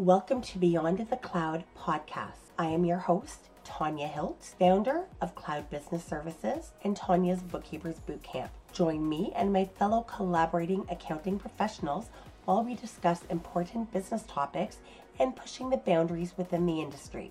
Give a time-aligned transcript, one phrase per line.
[0.00, 2.48] Welcome to Beyond the Cloud podcast.
[2.58, 8.48] I am your host, Tanya Hilt, founder of Cloud Business Services and Tanya's Bookkeepers Bootcamp.
[8.72, 12.08] Join me and my fellow collaborating accounting professionals
[12.46, 14.78] while we discuss important business topics
[15.18, 17.30] and pushing the boundaries within the industry.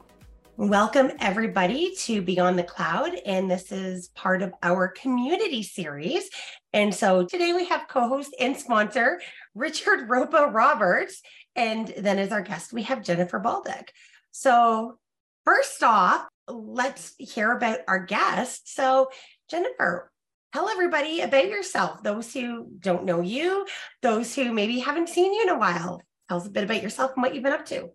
[0.56, 3.14] Welcome, everybody, to Beyond the Cloud.
[3.26, 6.30] And this is part of our community series.
[6.74, 9.20] And so today we have co host and sponsor
[9.56, 11.20] Richard Roppa-Roberts.
[11.60, 13.90] And then as our guest, we have Jennifer Baudic.
[14.32, 14.98] So,
[15.44, 18.74] first off, let's hear about our guest.
[18.74, 19.10] So,
[19.52, 20.10] Jennifer,
[20.54, 22.02] tell everybody about yourself.
[22.02, 23.66] Those who don't know you,
[24.02, 26.02] those who maybe haven't seen you in a while.
[26.30, 27.90] Tell us a bit about yourself and what you've been up to.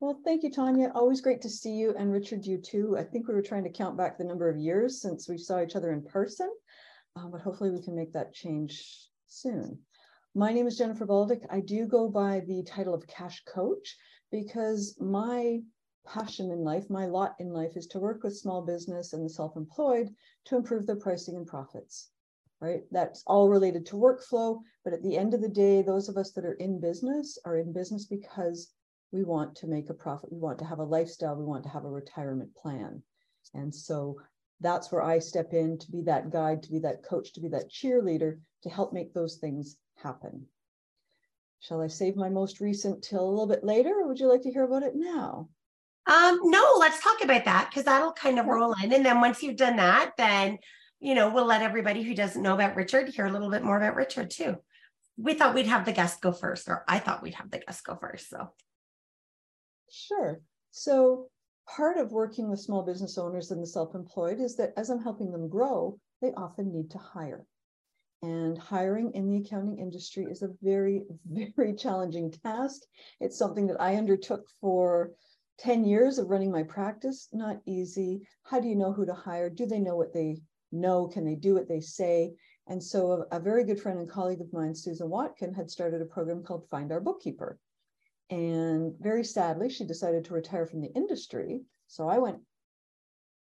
[0.00, 0.92] Well, thank you, Tanya.
[0.94, 2.94] Always great to see you and Richard, you too.
[2.98, 5.62] I think we were trying to count back the number of years since we saw
[5.62, 6.50] each other in person,
[7.16, 9.78] uh, but hopefully we can make that change soon.
[10.38, 11.44] My name is Jennifer Baudic.
[11.50, 13.96] I do go by the title of cash coach
[14.30, 15.58] because my
[16.06, 19.30] passion in life, my lot in life is to work with small business and the
[19.30, 20.14] self-employed
[20.44, 22.10] to improve their pricing and profits,
[22.60, 22.82] right?
[22.92, 24.60] That's all related to workflow.
[24.84, 27.56] But at the end of the day, those of us that are in business are
[27.56, 28.72] in business because
[29.10, 30.30] we want to make a profit.
[30.30, 31.34] We want to have a lifestyle.
[31.34, 33.02] We want to have a retirement plan.
[33.54, 34.20] And so
[34.60, 37.48] that's where I step in to be that guide, to be that coach, to be
[37.48, 40.46] that cheerleader to help make those things happen.
[41.60, 44.42] Shall I save my most recent till a little bit later, or would you like
[44.42, 45.48] to hear about it now?
[46.06, 48.92] Um, no, let's talk about that because that'll kind of roll in.
[48.92, 50.58] And then once you've done that, then
[51.00, 53.76] you know, we'll let everybody who doesn't know about Richard hear a little bit more
[53.76, 54.56] about Richard too.
[55.16, 57.84] We thought we'd have the guest go first, or I thought we'd have the guest
[57.84, 58.30] go first.
[58.30, 58.52] So
[59.90, 60.40] Sure.
[60.70, 61.28] So
[61.68, 65.32] part of working with small business owners and the self-employed is that as I'm helping
[65.32, 67.46] them grow, they often need to hire.
[68.22, 71.04] And hiring in the accounting industry is a very,
[71.56, 72.82] very challenging task.
[73.20, 75.12] It's something that I undertook for
[75.58, 77.28] 10 years of running my practice.
[77.32, 78.26] Not easy.
[78.42, 79.50] How do you know who to hire?
[79.50, 80.40] Do they know what they
[80.72, 81.06] know?
[81.06, 82.34] Can they do what they say?
[82.66, 86.02] And so a, a very good friend and colleague of mine, Susan Watkin, had started
[86.02, 87.58] a program called Find Our Bookkeeper.
[88.30, 91.62] And very sadly, she decided to retire from the industry.
[91.86, 92.38] So I went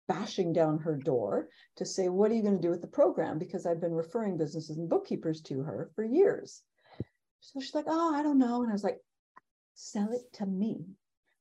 [0.09, 1.47] bashing down her door
[1.77, 3.37] to say, What are you going to do with the program?
[3.37, 6.63] Because I've been referring businesses and bookkeepers to her for years.
[7.39, 8.63] So she's like, Oh, I don't know.
[8.63, 8.99] And I was like,
[9.75, 10.83] Sell it to me.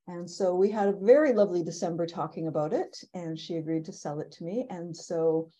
[0.06, 3.92] And so we had a very lovely December talking about it, and she agreed to
[3.92, 4.66] sell it to me.
[4.70, 5.50] And so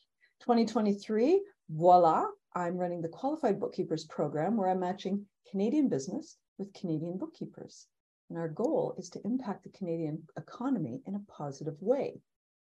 [0.40, 2.24] 2023, voila,
[2.54, 7.88] I'm running the Qualified Bookkeepers Program where I'm matching Canadian business with Canadian bookkeepers.
[8.30, 12.20] And our goal is to impact the Canadian economy in a positive way.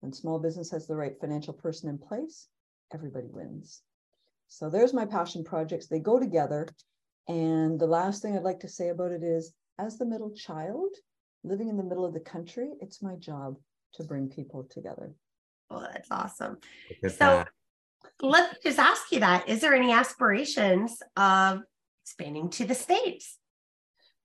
[0.00, 2.48] When small business has the right financial person in place,
[2.92, 3.82] everybody wins.
[4.48, 5.86] So there's my passion projects.
[5.86, 6.68] They go together.
[7.28, 10.90] And the last thing I'd like to say about it is as the middle child
[11.42, 13.56] living in the middle of the country, it's my job
[13.94, 15.12] to bring people together.
[15.70, 16.58] Oh, that's awesome.
[17.02, 17.48] So that.
[18.20, 19.48] let me just ask you that.
[19.48, 21.62] Is there any aspirations of
[22.02, 23.38] expanding to the States?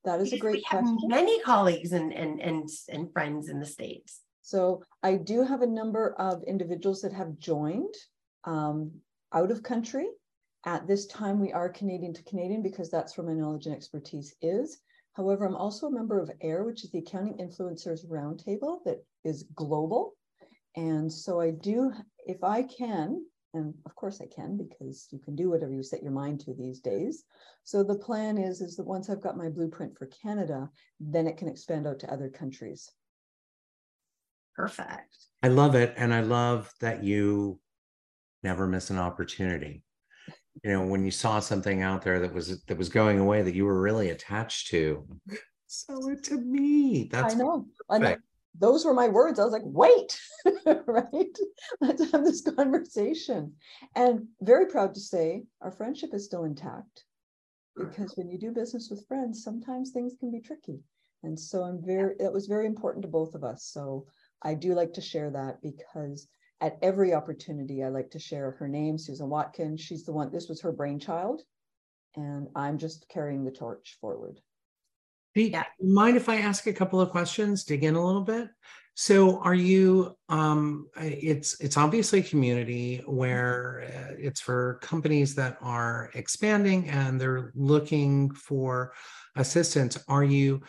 [0.06, 0.98] That is a great we question.
[1.08, 4.22] Many colleagues and, and, and, and friends in the States.
[4.50, 7.94] So I do have a number of individuals that have joined
[8.46, 8.92] um,
[9.32, 10.08] out of country.
[10.66, 14.34] At this time, we are Canadian to Canadian because that's where my knowledge and expertise
[14.42, 14.80] is.
[15.14, 19.44] However, I'm also a member of AIR, which is the Accounting Influencers Roundtable that is
[19.54, 20.16] global.
[20.76, 21.94] And so I do,
[22.26, 23.24] if I can,
[23.54, 26.56] and of course I can because you can do whatever you set your mind to
[26.56, 27.24] these days.
[27.66, 31.38] So the plan is is that once I've got my blueprint for Canada, then it
[31.38, 32.90] can expand out to other countries.
[34.60, 35.16] Perfect.
[35.42, 37.62] I love it and I love that you
[38.44, 39.84] never miss an opportunity.
[40.66, 43.56] You know, when you saw something out there that was that was going away that
[43.56, 45.08] you were really attached to,
[45.68, 47.08] sell it to me.
[47.10, 47.66] That's I know.
[47.90, 48.16] I know
[48.60, 49.40] those were my words.
[49.40, 50.20] I was like, wait,
[50.86, 51.38] right?
[51.80, 53.54] Let's have this conversation.
[53.96, 57.06] And very proud to say our friendship is still intact
[57.78, 60.82] because when you do business with friends, sometimes things can be tricky.
[61.24, 63.64] And so I'm very, it was very important to both of us.
[63.64, 64.06] So
[64.42, 66.28] I do like to share that because
[66.62, 69.82] at every opportunity, I like to share her name, Susan Watkins.
[69.82, 71.42] She's the one, this was her brainchild.
[72.16, 74.40] And I'm just carrying the torch forward.
[75.36, 75.64] Pete, yeah.
[75.80, 78.50] mind if I ask a couple of questions, dig in a little bit?
[78.96, 85.58] So are you um it's it's obviously a community where uh, it's for companies that
[85.62, 88.92] are expanding and they're looking for
[89.38, 89.98] assistance.
[90.10, 90.62] Are you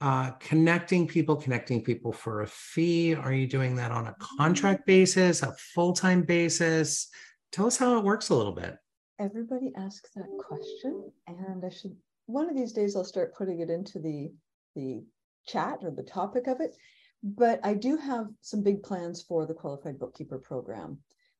[0.00, 3.14] uh, connecting people, connecting people for a fee?
[3.14, 7.08] Are you doing that on a contract basis, a full-time basis?
[7.52, 8.76] Tell us how it works a little bit.
[9.18, 11.96] Everybody asks that question, and I should
[12.26, 14.30] one of these days I'll start putting it into the
[14.76, 15.02] the
[15.46, 16.76] chat or the topic of it.
[17.22, 20.98] But I do have some big plans for the qualified bookkeeper program.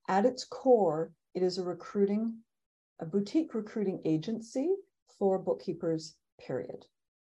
[0.09, 2.39] At its core, it is a recruiting,
[3.01, 4.75] a boutique recruiting agency
[5.19, 6.85] for bookkeepers, period.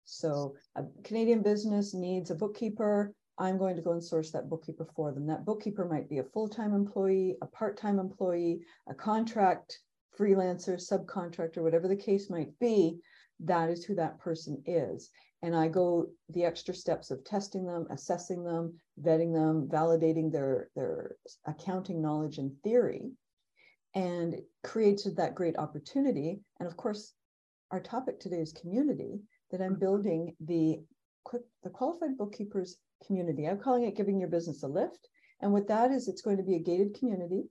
[0.06, 3.13] So a Canadian business needs a bookkeeper.
[3.38, 5.25] I'm going to go and source that bookkeeper for them.
[5.27, 9.80] That bookkeeper might be a full-time employee, a part-time employee, a contract
[10.19, 13.00] freelancer, subcontractor, whatever the case might be,
[13.39, 15.09] that is who that person is.
[15.42, 20.69] And I go the extra steps of testing them, assessing them, vetting them, validating their,
[20.75, 21.15] their
[21.48, 23.12] accounting knowledge and theory,
[23.95, 26.42] and creates that great opportunity.
[26.59, 27.13] And of course,
[27.71, 29.21] our topic today is community,
[29.51, 30.80] that I'm building the,
[31.63, 33.48] the qualified bookkeepers community.
[33.48, 35.09] I'm calling it giving your business a lift.
[35.42, 37.44] And what that is, it's going to be a gated community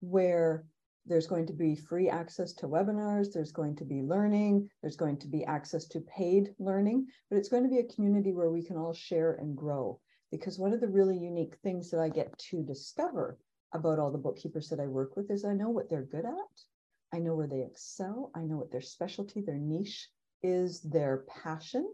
[0.00, 0.64] where
[1.06, 5.18] there's going to be free access to webinars, there's going to be learning, there's going
[5.18, 8.64] to be access to paid learning, but it's going to be a community where we
[8.64, 10.00] can all share and grow.
[10.32, 13.38] Because one of the really unique things that I get to discover
[13.72, 17.14] about all the bookkeepers that I work with is I know what they're good at,
[17.14, 20.08] I know where they excel, I know what their specialty, their niche
[20.42, 21.88] is, their passion,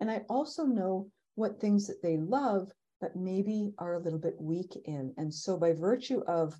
[0.00, 4.40] and I also know what things that they love, but maybe are a little bit
[4.40, 5.14] weak in.
[5.16, 6.54] And so by virtue of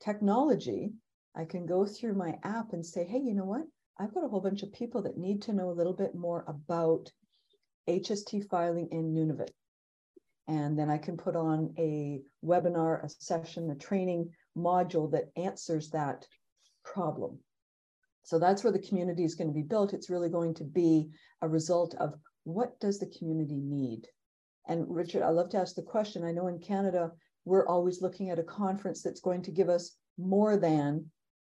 [0.00, 0.92] technology,
[1.36, 3.66] I can go through my app and say, hey, you know what?
[3.98, 6.44] I've got a whole bunch of people that need to know a little bit more
[6.48, 7.10] about
[7.88, 9.50] HST filing in Nunavut.
[10.46, 15.90] And then I can put on a webinar, a session, a training module that answers
[15.90, 16.26] that
[16.84, 17.38] problem.
[18.28, 19.94] So that's where the community is going to be built.
[19.94, 21.08] It's really going to be
[21.40, 22.12] a result of
[22.44, 24.06] what does the community need?
[24.68, 26.24] And Richard, I love to ask the question.
[26.24, 27.10] I know in Canada,
[27.46, 31.06] we're always looking at a conference that's going to give us more than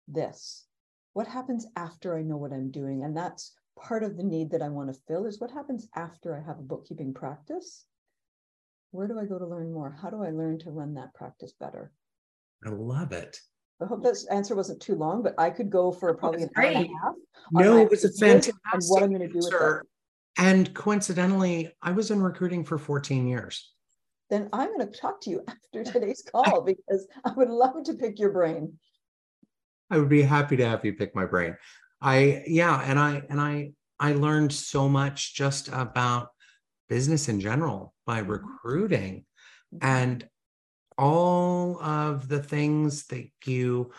[0.06, 0.66] this?
[1.14, 3.02] What happens after I know what I'm doing?
[3.02, 6.36] And that's part of the need that I want to fill is what happens after
[6.36, 7.86] I have a bookkeeping practice?
[8.92, 9.98] Where do I go to learn more?
[10.00, 11.90] How do I learn to run that practice better?
[12.64, 13.40] I love it.
[13.80, 16.64] I hope this answer wasn't too long, but I could go for probably an hour
[16.64, 17.14] and a half.
[17.52, 19.86] No, it was a fantastic and what I'm going to do with answer.
[20.36, 23.70] And coincidentally, I was in recruiting for 14 years.
[24.30, 27.94] Then I'm going to talk to you after today's call because I would love to
[27.94, 28.78] pick your brain.
[29.90, 31.56] I would be happy to have you pick my brain.
[32.00, 36.28] I yeah, and I and I I learned so much just about
[36.88, 38.32] business in general by mm-hmm.
[38.32, 39.24] recruiting
[39.74, 39.78] mm-hmm.
[39.86, 40.28] and
[40.98, 43.90] all of the things that you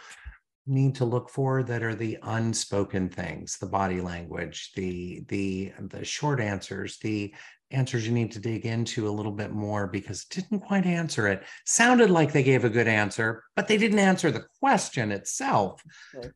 [0.67, 6.05] need to look for that are the unspoken things the body language the the the
[6.05, 7.33] short answers the
[7.71, 11.27] answers you need to dig into a little bit more because it didn't quite answer
[11.27, 11.43] it.
[11.65, 15.83] Sounded like they gave a good answer, but they didn't answer the question itself.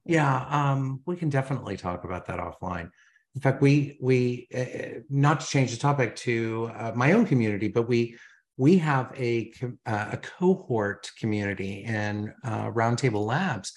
[0.05, 2.89] Yeah, um, we can definitely talk about that offline.
[3.35, 7.67] In fact, we we uh, not to change the topic to uh, my own community,
[7.67, 8.15] but we
[8.57, 9.51] we have a
[9.85, 13.73] uh, a cohort community in uh, Roundtable Labs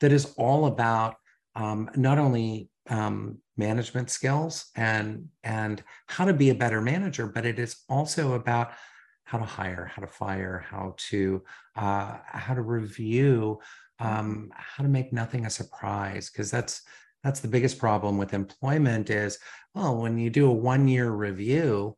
[0.00, 1.16] that is all about
[1.56, 7.44] um, not only um, management skills and and how to be a better manager but
[7.44, 8.72] it is also about
[9.24, 11.42] how to hire how to fire how to
[11.76, 13.58] uh, how to review
[13.98, 16.82] um, how to make nothing a surprise because that's
[17.22, 19.38] that's the biggest problem with employment is
[19.74, 21.96] well when you do a one year review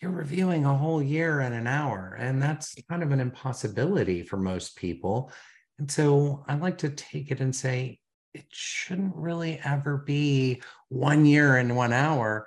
[0.00, 4.36] you're reviewing a whole year in an hour and that's kind of an impossibility for
[4.36, 5.30] most people
[5.78, 7.98] and so i like to take it and say
[8.34, 12.46] it shouldn't really ever be one year and one hour.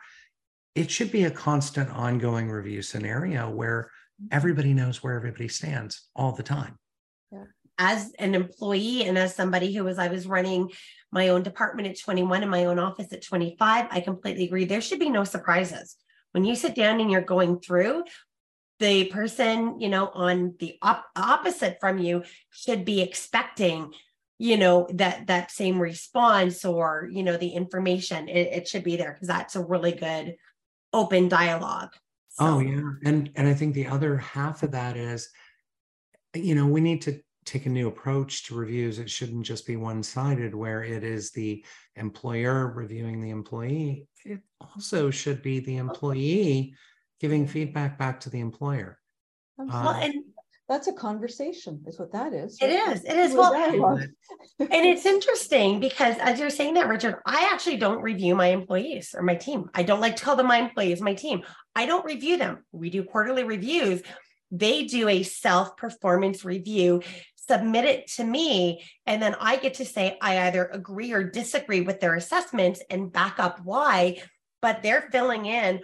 [0.75, 3.91] It should be a constant ongoing review scenario where
[4.21, 4.27] mm-hmm.
[4.31, 6.77] everybody knows where everybody stands all the time.
[7.31, 7.43] Yeah.
[7.77, 10.69] As an employee and as somebody who was, I was running
[11.11, 14.65] my own department at 21 and my own office at 25, I completely agree.
[14.65, 15.97] There should be no surprises.
[16.31, 18.03] When you sit down and you're going through,
[18.79, 23.93] the person, you know, on the op- opposite from you should be expecting
[24.41, 28.27] you know that that same response or you know the information.
[28.27, 30.35] It, it should be there because that's a really good
[30.91, 31.93] open dialogue.
[32.29, 32.45] So.
[32.45, 32.81] oh yeah.
[33.05, 35.29] And and i think the other half of that is
[36.33, 38.97] you know we need to take a new approach to reviews.
[38.97, 41.63] It shouldn't just be one-sided where it is the
[41.95, 46.75] employer reviewing the employee it also should be the employee
[47.19, 48.97] giving feedback back to the employer.
[49.57, 50.13] Well, uh, and
[50.71, 53.33] that's a conversation is what that is it is it is.
[53.33, 53.53] Well
[54.59, 59.13] and it's interesting because as you're saying that richard i actually don't review my employees
[59.15, 59.69] or my team.
[59.73, 61.41] I don't like to call them my employees my team.
[61.75, 62.63] I don't review them.
[62.71, 64.01] We do quarterly reviews.
[64.49, 67.01] They do a self performance review
[67.47, 71.81] submit it to me and then i get to say i either agree or disagree
[71.81, 74.17] with their assessments and back up why
[74.61, 75.81] but they're filling in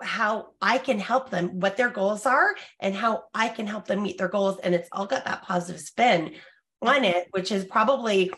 [0.00, 4.02] how I can help them, what their goals are, and how I can help them
[4.02, 4.58] meet their goals.
[4.62, 6.34] And it's all got that positive spin
[6.80, 8.32] on it, which is probably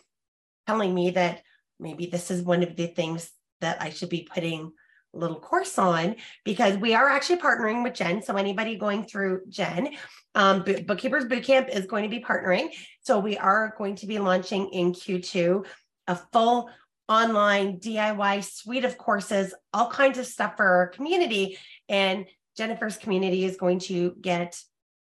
[0.67, 1.41] telling me that
[1.79, 3.31] maybe this is one of the things
[3.61, 4.73] that I should be putting
[5.15, 8.21] little course on because we are actually partnering with Jen.
[8.21, 9.95] So anybody going through Jen,
[10.35, 12.69] um, Bookkeepers Bootcamp is going to be partnering.
[13.01, 15.65] So we are going to be launching in Q2
[16.07, 16.69] a full
[17.07, 21.57] online DIY suite of courses, all kinds of stuff for our community.
[21.87, 22.25] And
[22.57, 24.59] Jennifer's community is going to get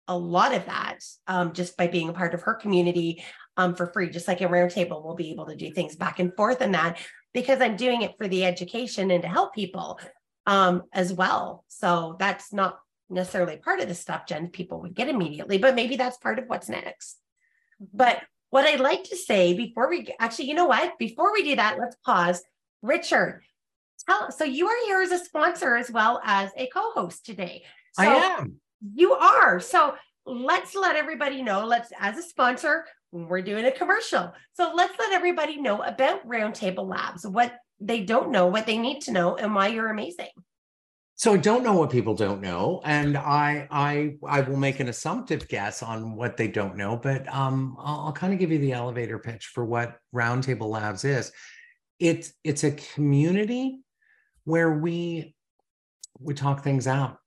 [0.08, 3.24] a lot of that um, just by being a part of her community
[3.58, 6.36] um, for free, just like a roundtable, we'll be able to do things back and
[6.36, 6.98] forth and that
[7.36, 10.00] because I'm doing it for the education and to help people
[10.48, 11.66] um, as well.
[11.68, 15.98] So that's not necessarily part of the stuff Jen people would get immediately, but maybe
[15.98, 17.20] that's part of what's next.
[17.84, 17.98] Mm-hmm.
[17.98, 20.98] But what I'd like to say before we actually, you know what?
[20.98, 22.42] Before we do that, let's pause.
[22.82, 23.42] Richard,
[24.08, 27.64] tell so you are here as a sponsor as well as a co-host today.
[27.94, 28.62] So I am.
[28.94, 29.60] You are.
[29.60, 31.66] So let's let everybody know.
[31.66, 32.86] Let's as a sponsor,
[33.16, 34.34] we're doing a commercial.
[34.54, 39.02] So let's let everybody know about Roundtable Labs, what they don't know, what they need
[39.02, 40.30] to know, and why you're amazing.
[41.18, 44.90] So I don't know what people don't know, and I I I will make an
[44.90, 48.60] assumptive guess on what they don't know, but um, I'll, I'll kind of give you
[48.60, 51.32] the elevator pitch for what Roundtable Labs is.
[52.00, 53.80] It's it's a community
[54.44, 55.34] where we
[56.20, 57.18] we talk things out.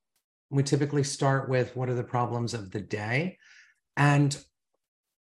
[0.51, 3.39] We typically start with what are the problems of the day,
[3.97, 4.37] and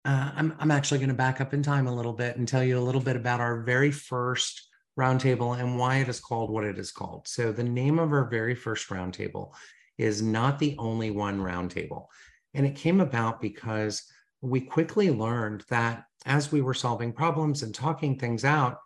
[0.06, 2.64] uh, I'm I'm actually going to back up in time a little bit and tell
[2.64, 6.64] you a little bit about our very first roundtable and why it is called what
[6.64, 7.28] it is called.
[7.28, 9.54] So the name of our very first roundtable
[9.98, 12.06] is not the only one roundtable.
[12.54, 14.04] And it came about because
[14.42, 18.78] we quickly learned that as we were solving problems and talking things out,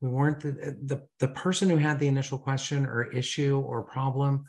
[0.00, 4.44] we weren't the, the, the person who had the initial question or issue or problem,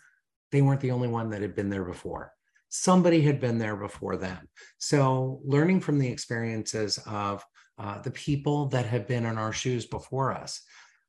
[0.51, 2.33] they weren't the only one that had been there before.
[2.81, 4.49] Somebody had been there before them.
[4.77, 7.43] So learning from the experiences of
[7.77, 10.61] uh, the people that have been in our shoes before us.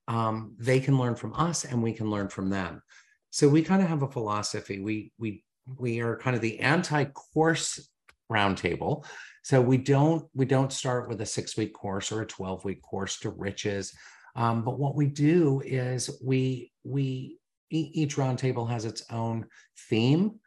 [0.09, 2.83] Um, they can learn from us and we can learn from them.
[3.31, 4.81] So we kind of have a philosophy.
[4.81, 5.45] We we
[5.79, 7.89] we are kind of the anti-course
[8.31, 9.05] roundtable.
[9.43, 13.31] So we don't we don't start with a six-week course or a 12-week course to
[13.31, 13.93] riches.
[14.37, 17.39] Um, but what we do is we we
[17.71, 19.47] each roundtable has its own
[19.89, 20.39] theme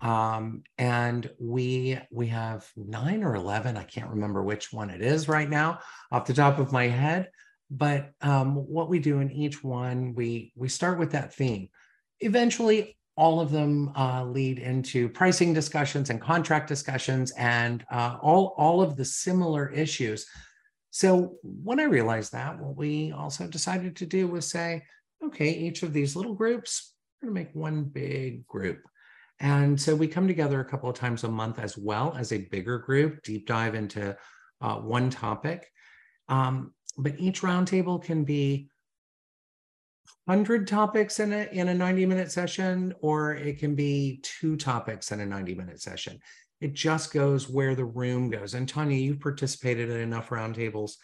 [0.00, 5.28] um, and we we have nine or 11 i can't remember which one it is
[5.28, 5.80] right now
[6.12, 7.30] off the top of my head.
[7.70, 11.68] But um, what we do in each one we we start with that theme.
[12.20, 18.54] Eventually all of them uh, lead into pricing discussions and contract discussions and uh, all
[18.56, 20.26] all of the similar issues.
[20.90, 24.82] So when i realized that what we also decided to do was say
[25.22, 28.80] okay each of these little groups we're going to make one big group
[29.40, 32.38] and so we come together a couple of times a month as well as a
[32.38, 34.16] bigger group, deep dive into
[34.60, 35.70] uh, one topic.
[36.28, 38.68] Um, but each roundtable can be
[40.24, 45.12] 100 topics in a, in a 90 minute session, or it can be two topics
[45.12, 46.18] in a 90 minute session.
[46.60, 48.54] It just goes where the room goes.
[48.54, 50.94] And Tanya, you've participated in enough roundtables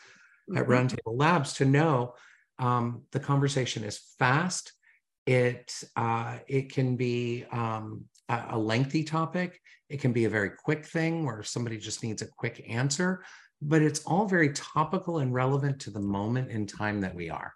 [0.51, 0.59] mm-hmm.
[0.59, 2.15] at Roundtable Labs to know
[2.59, 4.73] um, the conversation is fast.
[5.27, 9.61] It uh, it can be um, a lengthy topic.
[9.89, 13.25] It can be a very quick thing where somebody just needs a quick answer,
[13.61, 17.53] but it's all very topical and relevant to the moment in time that we are.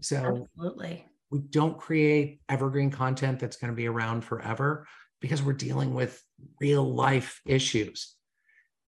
[0.00, 1.06] So, absolutely.
[1.30, 4.86] We don't create evergreen content that's going to be around forever
[5.20, 6.20] because we're dealing with
[6.60, 8.16] real life issues.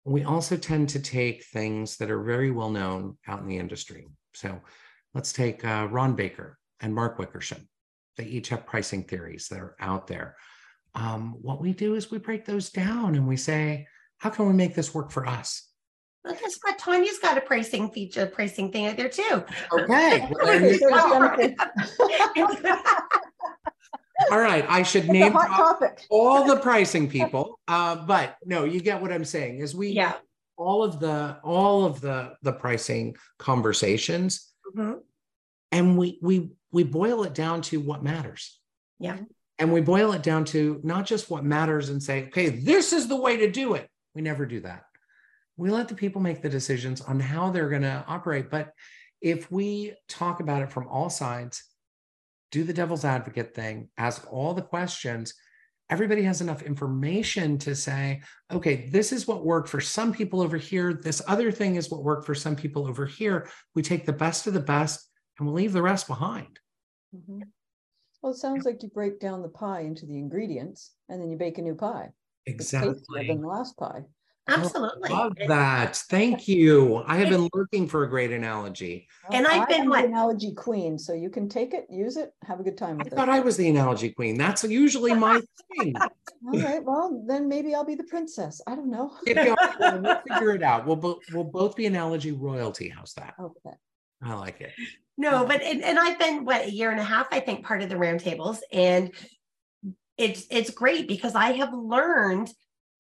[0.05, 4.07] We also tend to take things that are very well known out in the industry.
[4.33, 4.61] So,
[5.13, 7.67] let's take uh, Ron Baker and Mark Wickersham.
[8.15, 10.37] They each have pricing theories that are out there
[10.95, 14.53] um, what we do is we break those down and we say, how can we
[14.53, 15.67] make this work for us?
[16.23, 16.77] Well, guess what?
[16.79, 19.43] Tanya's got a pricing feature, pricing thing out there too.
[19.73, 20.21] Okay.
[24.31, 24.65] all right.
[24.69, 25.35] I should name
[26.09, 27.59] all the pricing people.
[27.67, 30.13] Uh, but no, you get what I'm saying is we yeah.
[30.55, 34.99] all of the all of the the pricing conversations mm-hmm.
[35.73, 38.59] and we we we boil it down to what matters.
[38.99, 39.17] Yeah.
[39.63, 43.07] And we boil it down to not just what matters and say, okay, this is
[43.07, 43.89] the way to do it.
[44.13, 44.83] We never do that.
[45.55, 48.51] We let the people make the decisions on how they're going to operate.
[48.51, 48.73] But
[49.21, 51.63] if we talk about it from all sides,
[52.51, 55.33] do the devil's advocate thing, ask all the questions,
[55.89, 60.57] everybody has enough information to say, okay, this is what worked for some people over
[60.57, 60.93] here.
[60.93, 63.47] This other thing is what worked for some people over here.
[63.75, 66.59] We take the best of the best and we'll leave the rest behind.
[67.15, 67.43] Mm-hmm.
[68.23, 71.37] Well, it sounds like you break down the pie into the ingredients and then you
[71.37, 72.09] bake a new pie.
[72.45, 73.27] It's tastier Exactly.
[73.27, 74.03] Than the last pie.
[74.49, 75.09] Oh, Absolutely.
[75.09, 75.95] Love that.
[76.09, 77.03] Thank you.
[77.05, 79.07] I have been looking for a great analogy.
[79.31, 82.31] And I've been I'm the what- Analogy queen, so you can take it, use it,
[82.43, 83.15] have a good time I with it.
[83.15, 84.37] thought I was the analogy queen.
[84.37, 85.41] That's usually my
[85.79, 85.93] thing.
[85.97, 88.59] All right, well, then maybe I'll be the princess.
[88.67, 89.13] I don't know.
[89.25, 90.85] If you- well, we'll figure it out.
[90.87, 92.89] We'll, bo- we'll both be analogy royalty.
[92.89, 93.35] How's that?
[93.39, 93.75] Okay.
[94.23, 94.71] I like it.
[95.17, 97.81] No, but and, and I've been what a year and a half, I think, part
[97.81, 99.11] of the roundtables, and
[100.17, 102.49] it's it's great because I have learned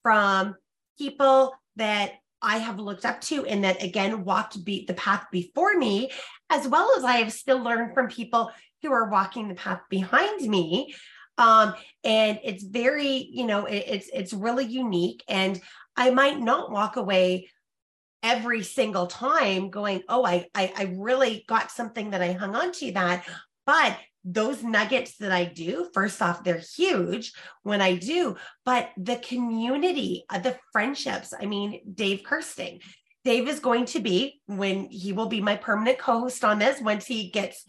[0.03, 0.55] from
[0.97, 5.75] people that I have looked up to and that again walked be the path before
[5.75, 6.11] me,
[6.49, 8.51] as well as I have still learned from people
[8.81, 10.93] who are walking the path behind me.
[11.37, 15.59] Um, and it's very, you know, it, it's it's really unique, and
[15.95, 17.49] I might not walk away
[18.23, 22.71] every single time going oh I, I i really got something that i hung on
[22.73, 23.27] to that.
[23.65, 29.17] But those nuggets that i do first off they're huge when i do but the
[29.17, 32.79] community uh, the friendships i mean dave kirsting
[33.25, 37.05] dave is going to be when he will be my permanent co-host on this once
[37.05, 37.65] he gets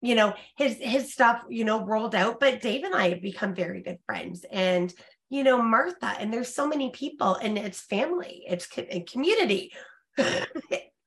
[0.00, 3.54] you know his his stuff you know rolled out but dave and i have become
[3.54, 4.94] very good friends and
[5.28, 9.70] you know martha and there's so many people and it's family it's co- community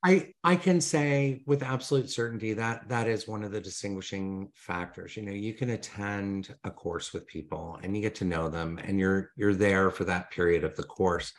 [0.04, 5.16] I I can say with absolute certainty that that is one of the distinguishing factors.
[5.16, 8.80] You know, you can attend a course with people and you get to know them
[8.84, 11.32] and you're you're there for that period of the course.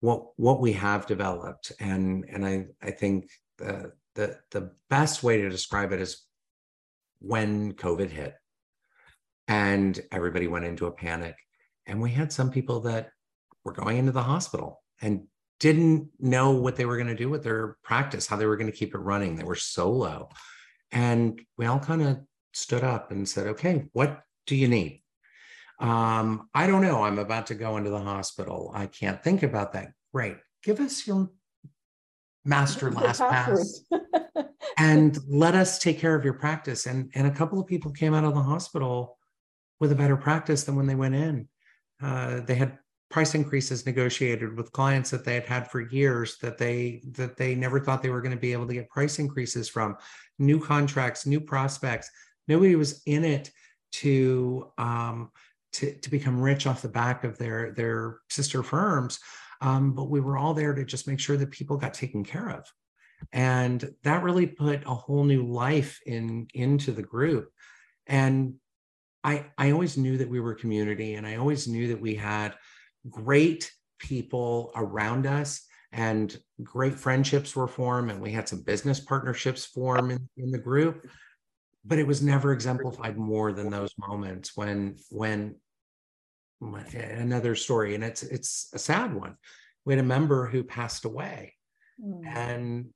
[0.00, 5.38] What what we have developed and and I I think the the the best way
[5.40, 6.24] to describe it is
[7.18, 8.34] when COVID hit
[9.48, 11.34] and everybody went into a panic
[11.86, 13.10] and we had some people that
[13.64, 15.26] were going into the hospital and
[15.60, 18.70] didn't know what they were going to do with their practice, how they were going
[18.70, 19.36] to keep it running.
[19.36, 20.28] They were solo.
[20.92, 22.18] And we all kind of
[22.52, 25.02] stood up and said, okay, what do you need?
[25.80, 27.02] Um, I don't know.
[27.02, 28.70] I'm about to go into the hospital.
[28.74, 29.92] I can't think about that.
[30.12, 30.36] Great.
[30.62, 31.30] Give us your
[32.44, 33.80] master last pass
[34.78, 36.86] and let us take care of your practice.
[36.86, 39.18] And, and a couple of people came out of the hospital
[39.80, 41.48] with a better practice than when they went in.
[42.02, 42.78] Uh, they had
[43.14, 47.54] price increases negotiated with clients that they had had for years that they that they
[47.54, 49.96] never thought they were going to be able to get price increases from.
[50.40, 52.10] New contracts new prospects.
[52.48, 53.52] Nobody was in it
[53.92, 55.30] to um,
[55.74, 59.20] to, to become rich off the back of their their sister firms
[59.60, 62.50] um, but we were all there to just make sure that people got taken care
[62.50, 62.66] of.
[63.32, 67.48] And that really put a whole new life in into the group.
[68.08, 68.54] And
[69.22, 72.54] i i always knew that we were community and i always knew that we had
[73.08, 79.64] great people around us and great friendships were formed and we had some business partnerships
[79.64, 81.06] form in, in the group.
[81.84, 85.56] But it was never exemplified more than those moments when when
[86.60, 89.36] another story and it's it's a sad one.
[89.84, 91.54] We had a member who passed away
[92.02, 92.26] Mm.
[92.26, 92.86] and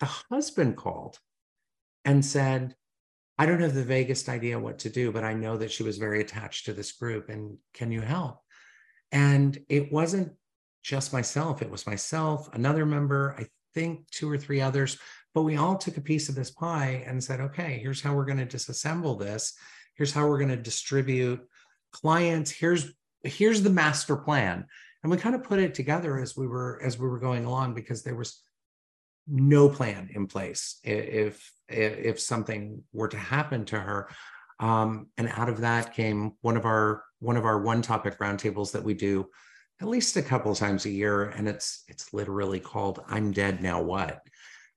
[0.00, 1.16] the husband called
[2.04, 2.74] and said
[3.38, 5.96] i don't have the vaguest idea what to do but i know that she was
[5.96, 8.41] very attached to this group and can you help
[9.12, 10.32] and it wasn't
[10.82, 14.98] just myself, it was myself, another member, I think two or three others,
[15.34, 18.24] but we all took a piece of this pie and said, okay, here's how we're
[18.24, 19.54] going to disassemble this.
[19.94, 21.40] Here's how we're going to distribute
[21.92, 22.50] clients.
[22.50, 24.66] Here's here's the master plan.
[25.02, 27.74] And we kind of put it together as we were as we were going along
[27.74, 28.40] because there was
[29.28, 34.08] no plan in place if if, if something were to happen to her.
[34.60, 38.72] Um, and out of that came one of our one of our one topic roundtables
[38.72, 39.28] that we do
[39.80, 43.80] at least a couple times a year and it's it's literally called i'm dead now
[43.80, 44.22] what?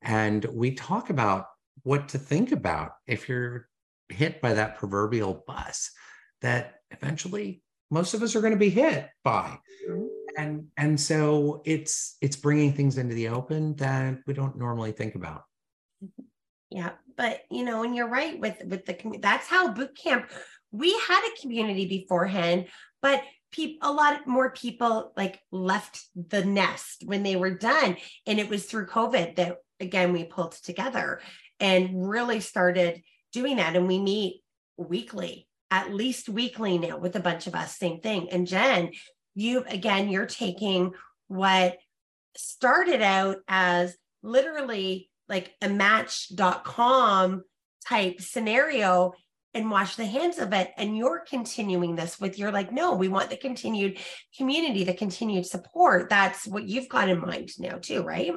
[0.06, 1.48] And we talk about
[1.84, 3.68] what to think about if you're
[4.10, 5.92] hit by that proverbial bus
[6.42, 9.58] that eventually most of us are going to be hit by.
[9.90, 10.06] Mm-hmm.
[10.38, 15.16] And and so it's it's bringing things into the open that we don't normally think
[15.16, 15.44] about.
[16.04, 16.24] Mm-hmm.
[16.72, 20.30] Yeah, but you know, and you're right with with the that's how boot camp.
[20.76, 22.68] We had a community beforehand,
[23.02, 23.22] but
[23.82, 27.96] a lot more people like left the nest when they were done,
[28.28, 31.22] and it was through COVID that again we pulled together
[31.60, 33.76] and really started doing that.
[33.76, 34.42] And we meet
[34.78, 37.78] weekly, at least weekly now with a bunch of us.
[37.78, 38.30] Same thing.
[38.32, 38.92] And Jen,
[39.36, 40.92] you again, you're taking
[41.28, 41.78] what
[42.36, 47.44] started out as literally like a match.com
[47.88, 49.14] type scenario
[49.56, 50.72] and wash the hands of it.
[50.78, 53.98] And you're continuing this with you're like, no, we want the continued
[54.38, 56.10] community, the continued support.
[56.10, 58.34] That's what you've got in mind now, too, right?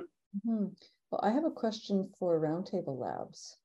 [0.46, 0.74] Mhm.
[1.11, 3.57] Well, I have a question for Roundtable Labs.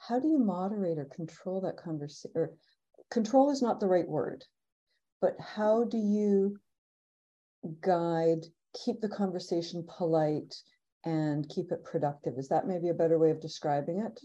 [0.00, 2.30] how do you moderate or control that conversation?
[2.34, 2.54] Or
[3.10, 4.44] control is not the right word,
[5.20, 6.56] but how do you
[7.80, 8.46] guide,
[8.84, 10.54] keep the conversation polite
[11.04, 12.34] and keep it productive?
[12.38, 14.20] Is that maybe a better way of describing it?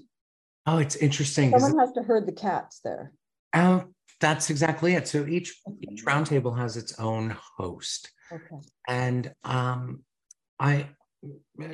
[0.65, 1.51] Oh, it's interesting.
[1.57, 3.11] Someone has to herd the cats there.
[3.53, 5.07] Um, that's exactly it.
[5.07, 8.61] So each each roundtable has its own host, Okay.
[8.87, 10.03] and um,
[10.59, 10.87] I,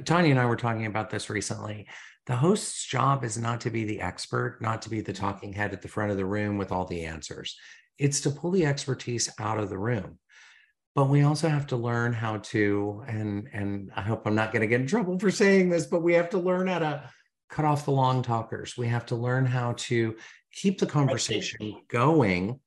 [0.06, 1.88] Tanya and I were talking about this recently.
[2.26, 5.74] The host's job is not to be the expert, not to be the talking head
[5.74, 7.58] at the front of the room with all the answers.
[7.98, 10.20] It's to pull the expertise out of the room.
[10.96, 14.62] But we also have to learn how to, and and I hope I'm not going
[14.62, 17.10] to get in trouble for saying this, but we have to learn how to
[17.50, 18.78] cut off the long talkers.
[18.78, 20.16] We have to learn how to
[20.52, 22.60] keep the conversation going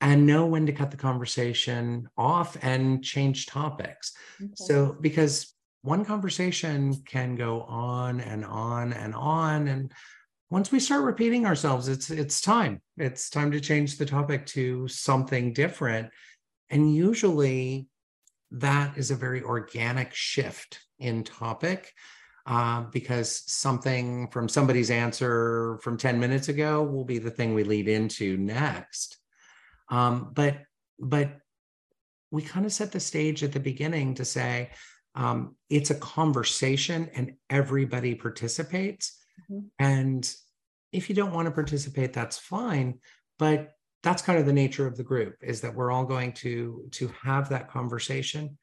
[0.00, 4.12] and know when to cut the conversation off and change topics.
[4.40, 4.52] Okay.
[4.54, 9.68] So, because one conversation can go on and on and on.
[9.68, 9.92] And
[10.50, 12.80] once we start repeating ourselves, it's it's time.
[12.96, 16.08] It's time to change the topic to something different.
[16.70, 17.86] And usually
[18.50, 21.92] that is a very organic shift in topic
[22.46, 27.64] uh, because something from somebody's answer from 10 minutes ago will be the thing we
[27.64, 29.18] lead into next.
[29.90, 30.58] Um, but
[30.98, 31.38] but
[32.30, 34.70] we kind of set the stage at the beginning to say
[35.14, 39.18] um, it's a conversation and everybody participates.
[39.50, 39.70] Mhm.
[39.78, 40.34] And
[40.92, 43.00] if you don't want to participate, that's fine.
[43.38, 46.88] But that's kind of the nature of the group is that we're all going to
[46.92, 48.58] to have that conversation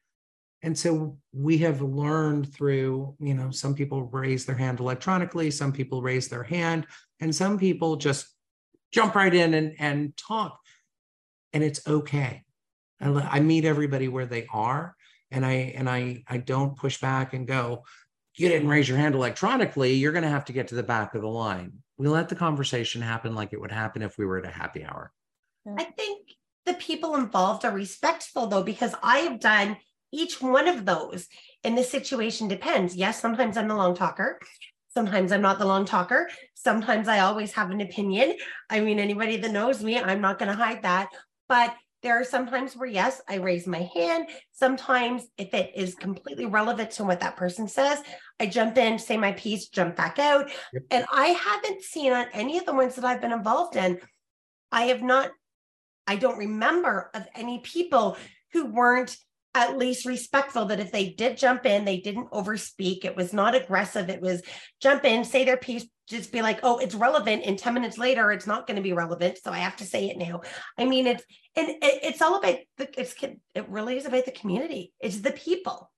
[0.62, 5.72] and so we have learned through you know some people raise their hand electronically some
[5.72, 6.86] people raise their hand
[7.20, 8.26] and some people just
[8.92, 10.58] jump right in and, and talk.
[11.54, 12.44] And it's okay.
[13.00, 14.94] I, I meet everybody where they are
[15.30, 17.84] and i and i i don't push back and go
[18.36, 19.94] you didn't raise your hand electronically.
[19.94, 21.72] You're going to have to get to the back of the line.
[21.98, 24.84] We let the conversation happen like it would happen if we were at a happy
[24.84, 25.12] hour.
[25.78, 26.30] I think
[26.64, 29.76] the people involved are respectful though, because I have done
[30.12, 31.28] each one of those
[31.64, 32.94] in the situation depends.
[32.94, 34.38] Yes, sometimes I'm the long talker.
[34.94, 36.28] Sometimes I'm not the long talker.
[36.54, 38.34] Sometimes I always have an opinion.
[38.68, 41.08] I mean, anybody that knows me, I'm not going to hide that.
[41.48, 44.28] But there are some times where, yes, I raise my hand.
[44.50, 48.02] Sometimes, if it is completely relevant to what that person says,
[48.38, 50.50] I jump in, say my piece, jump back out.
[50.72, 50.82] Yep.
[50.90, 53.98] And I haven't seen on any of the ones that I've been involved in,
[54.70, 55.30] I have not
[56.06, 58.16] I don't remember of any people
[58.52, 59.16] who weren't
[59.54, 63.04] at least respectful that if they did jump in, they didn't overspeak.
[63.04, 64.08] It was not aggressive.
[64.08, 64.42] It was
[64.80, 67.42] jump in, say their piece, just be like, oh, it's relevant.
[67.44, 69.38] And 10 minutes later, it's not going to be relevant.
[69.42, 70.40] So I have to say it now.
[70.78, 74.32] I mean, it's, and it, it's all about the, it's, it really is about the
[74.32, 74.92] community.
[75.00, 75.90] It's the people.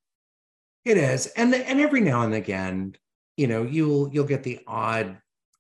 [0.85, 2.95] It is, and and every now and again,
[3.39, 5.17] you know, you'll you'll get the odd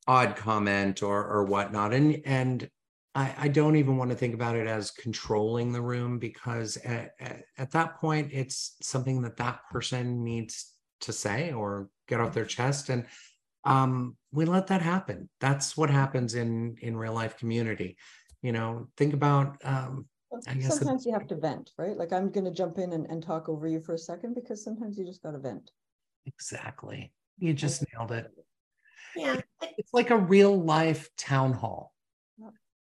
[0.07, 2.69] odd comment or or whatnot, and and
[3.15, 7.13] I, I don't even want to think about it as controlling the room because at,
[7.21, 10.73] at, at that point, it's something that that person needs
[11.03, 13.07] to say or get off their chest, and
[13.65, 15.29] um, we let that happen.
[15.41, 17.97] That's what happens in in real life community.
[18.43, 20.07] You know, think about um,
[20.47, 21.97] I guess the- Sometimes you have to vent, right?
[21.97, 24.99] Like I'm gonna jump in and, and talk over you for a second because sometimes
[24.99, 25.71] you just gotta vent.
[26.27, 27.13] exactly.
[27.39, 28.31] You just nailed it.
[29.17, 29.41] Yeah.
[29.79, 31.94] it's like a real life town hall.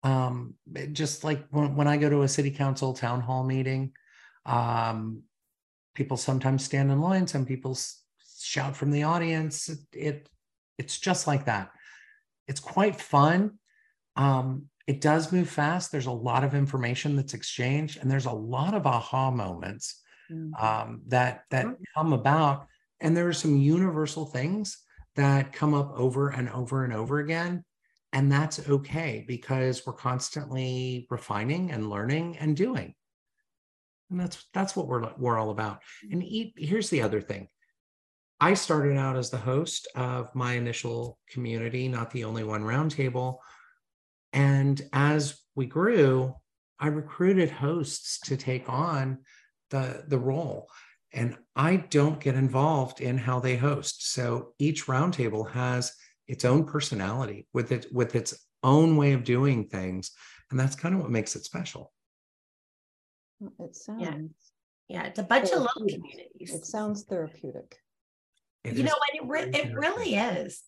[0.08, 0.56] Um,
[0.92, 3.92] just like when, when I go to a city council town hall meeting,
[4.46, 5.24] um,
[5.96, 7.78] people sometimes stand in line, some people
[8.40, 9.70] shout from the audience.
[9.70, 10.30] It, it
[10.78, 11.72] it's just like that.
[12.48, 13.60] It's quite fun.
[14.16, 15.92] Um, it does move fast.
[15.92, 20.62] There's a lot of information that's exchanged, and there's a lot of aha moments Mm.
[20.62, 22.68] um, that that come about
[23.00, 24.84] and there are some universal things
[25.16, 27.64] that come up over and over and over again
[28.18, 32.96] and that's okay because we're constantly refining and learning and doing.
[34.10, 35.84] And that's that's what we're we're all about.
[36.12, 37.48] And eat, here's the other thing.
[38.40, 43.38] I started out as the host of my initial community not the only one roundtable.
[44.34, 46.34] And as we grew
[46.80, 49.20] i recruited hosts to take on
[49.70, 50.70] the the role.
[51.14, 54.12] And i don't get involved in how they host.
[54.12, 55.94] So each roundtable has
[56.28, 60.12] its own personality with it with its own way of doing things
[60.52, 61.92] and that's kind of what makes it special
[63.60, 64.32] It sounds,
[64.88, 65.04] Yeah.
[65.04, 66.02] It's a bunch of little Therapeutic.
[66.02, 66.54] communities.
[66.56, 67.76] it sounds therapeutic.
[68.64, 70.64] It you know what it, re- it really is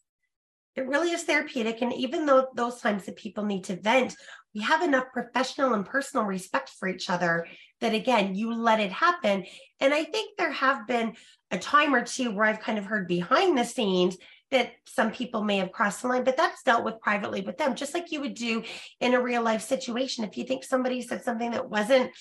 [0.76, 4.15] it really is therapeutic and even though those times that people need to vent
[4.56, 7.45] we have enough professional and personal respect for each other
[7.82, 9.43] that again you let it happen
[9.82, 11.13] and i think there have been
[11.52, 14.15] a time or two where i've kind of heard behind the scenes
[14.51, 17.75] that some people may have crossed the line, but that's dealt with privately with them,
[17.75, 18.63] just like you would do
[18.99, 20.23] in a real life situation.
[20.23, 22.12] If you think somebody said something that wasn't,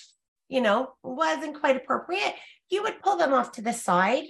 [0.49, 2.35] you know, wasn't quite appropriate,
[2.71, 4.25] you would pull them off to the side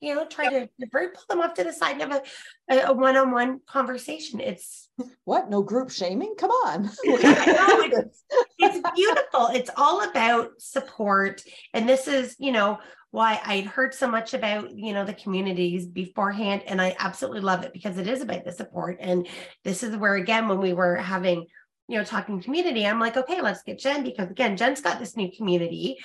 [0.00, 0.70] you know, try yep.
[0.80, 2.22] to pull them off to the side and have
[2.70, 4.40] a, a one-on-one conversation.
[4.40, 4.90] It's
[5.24, 5.50] what?
[5.50, 6.34] No group shaming?
[6.38, 6.90] Come on.
[7.04, 8.24] it's,
[8.58, 9.48] it's beautiful.
[9.54, 11.42] It's all about support.
[11.72, 12.78] And this is, you know,
[13.10, 16.62] why I'd heard so much about, you know, the communities beforehand.
[16.66, 18.98] And I absolutely love it because it is about the support.
[19.00, 19.28] And
[19.62, 21.46] this is where, again, when we were having,
[21.86, 25.16] you know, talking community, I'm like, okay, let's get Jen because again, Jen's got this
[25.16, 25.98] new community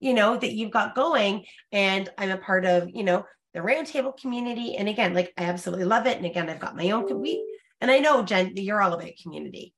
[0.00, 1.44] you know, that you've got going.
[1.70, 4.76] And I'm a part of, you know, the roundtable community.
[4.76, 6.16] And again, like I absolutely love it.
[6.16, 7.44] And again, I've got my own we
[7.80, 9.74] and I know Jen, you're all about community.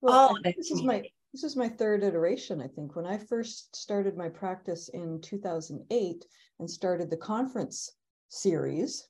[0.00, 0.98] Well, all about this community.
[0.98, 2.96] is my this is my third iteration, I think.
[2.96, 6.24] When I first started my practice in 2008
[6.58, 7.92] and started the conference
[8.28, 9.06] series,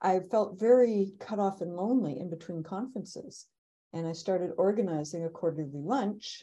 [0.00, 3.46] I felt very cut off and lonely in between conferences.
[3.92, 6.42] And I started organizing a quarterly lunch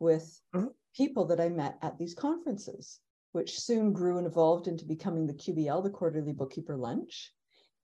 [0.00, 0.66] with mm-hmm.
[0.96, 3.00] People that I met at these conferences
[3.36, 7.34] which soon grew and evolved into becoming the QBL, the quarterly bookkeeper lunch.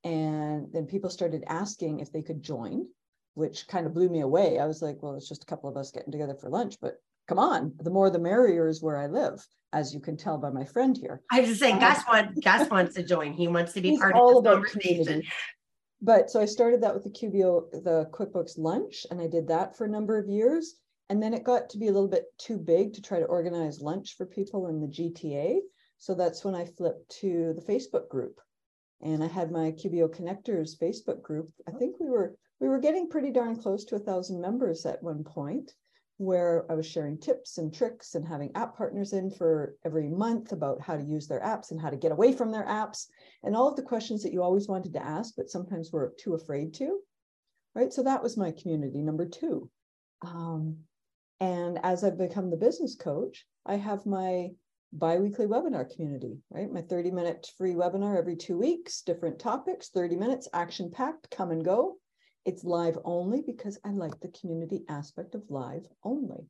[0.02, 2.86] And then people started asking if they could join,
[3.34, 4.58] which kind of blew me away.
[4.58, 6.94] I was like, well, it's just a couple of us getting together for lunch, but
[7.28, 10.48] come on, the more the merrier is where I live, as you can tell by
[10.48, 11.20] my friend here.
[11.30, 13.34] I was just saying, um, Gus, want, Gus wants to join.
[13.34, 15.04] He wants to be part of the conversation.
[15.04, 15.28] Community.
[16.00, 19.76] But so I started that with the QBO, the QuickBooks lunch, and I did that
[19.76, 20.76] for a number of years.
[21.12, 23.82] And then it got to be a little bit too big to try to organize
[23.82, 25.58] lunch for people in the GTA.
[25.98, 28.40] So that's when I flipped to the Facebook group.
[29.02, 31.52] And I had my QBO Connectors Facebook group.
[31.68, 35.02] I think we were we were getting pretty darn close to a thousand members at
[35.02, 35.74] one point,
[36.16, 40.52] where I was sharing tips and tricks and having app partners in for every month
[40.52, 43.08] about how to use their apps and how to get away from their apps
[43.42, 46.32] and all of the questions that you always wanted to ask, but sometimes were too
[46.32, 47.00] afraid to.
[47.74, 47.92] Right.
[47.92, 49.68] So that was my community number two.
[50.22, 50.78] Um,
[51.42, 54.50] and as I've become the business coach, I have my
[54.92, 56.72] biweekly webinar community, right?
[56.72, 61.50] My 30 minute free webinar every two weeks, different topics, 30 minutes, action packed, come
[61.50, 61.96] and go.
[62.44, 66.46] It's live only because I like the community aspect of live only.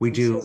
[0.00, 0.42] We do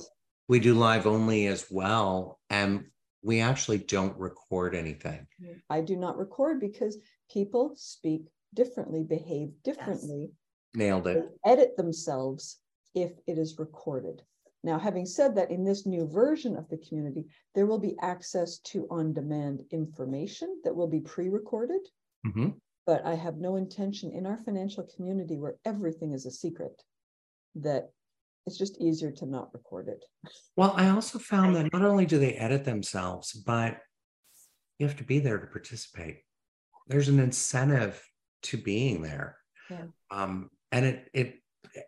[0.48, 2.86] we do live only as well and
[3.24, 5.26] we actually don't record anything.
[5.72, 7.00] I do not record because
[7.32, 10.30] people speak differently, behave differently.
[10.30, 10.32] Yes.
[10.76, 11.26] Nailed it.
[11.44, 12.60] edit themselves
[13.04, 14.22] if it is recorded.
[14.64, 18.58] Now, having said that, in this new version of the community, there will be access
[18.72, 21.82] to on-demand information that will be pre-recorded.
[22.26, 22.50] Mm-hmm.
[22.86, 26.82] But I have no intention in our financial community where everything is a secret
[27.56, 27.90] that
[28.46, 30.04] it's just easier to not record it.
[30.56, 33.78] Well, I also found that not only do they edit themselves, but
[34.80, 36.20] you have to be there to participate.
[36.88, 38.02] There's an incentive
[38.44, 39.38] to being there.
[39.70, 39.88] Yeah.
[40.10, 41.36] Um, and it it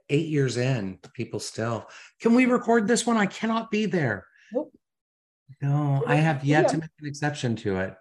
[0.09, 1.87] eight years in, people still,
[2.21, 3.17] can we record this one?
[3.17, 4.25] I cannot be there.
[4.53, 4.73] Nope.
[5.61, 6.67] No, I have yet yeah.
[6.69, 7.95] to make an exception to it.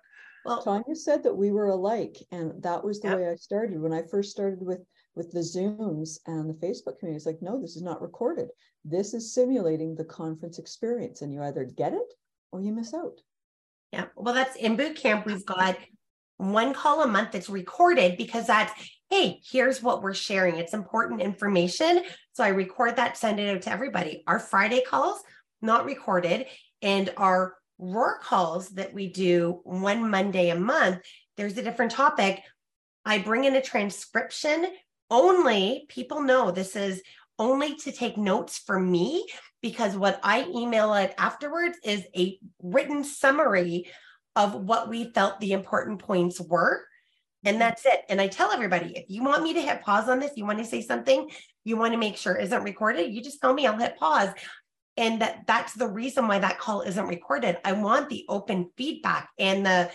[0.45, 3.81] Well, Tanya said that we were alike, and that was the way I started.
[3.81, 4.81] When I first started with
[5.15, 8.49] with the Zooms and the Facebook community, it's like, no, this is not recorded.
[8.85, 12.15] This is simulating the conference experience, and you either get it
[12.53, 13.21] or you miss out.
[13.93, 15.27] Yeah, well, that's in boot camp.
[15.27, 15.77] We've got
[16.37, 18.73] one call a month that's recorded because that's
[19.11, 20.57] hey, here's what we're sharing.
[20.57, 22.03] It's important information.
[22.33, 24.23] So I record that, send it out to everybody.
[24.27, 25.21] Our Friday calls,
[25.63, 26.47] not recorded,
[26.83, 30.99] and our Roar calls that we do one Monday a month,
[31.37, 32.43] there's a different topic.
[33.05, 34.67] I bring in a transcription
[35.11, 35.87] only.
[35.89, 37.01] People know this is
[37.39, 39.25] only to take notes for me
[39.63, 43.87] because what I email it afterwards is a written summary
[44.35, 46.85] of what we felt the important points were.
[47.45, 47.61] And mm-hmm.
[47.61, 48.05] that's it.
[48.09, 50.59] And I tell everybody if you want me to hit pause on this, you want
[50.59, 51.31] to say something,
[51.65, 54.31] you want to make sure isn't recorded, you just tell me, I'll hit pause.
[54.97, 57.59] And that that's the reason why that call isn't recorded.
[57.65, 59.91] I want the open feedback and the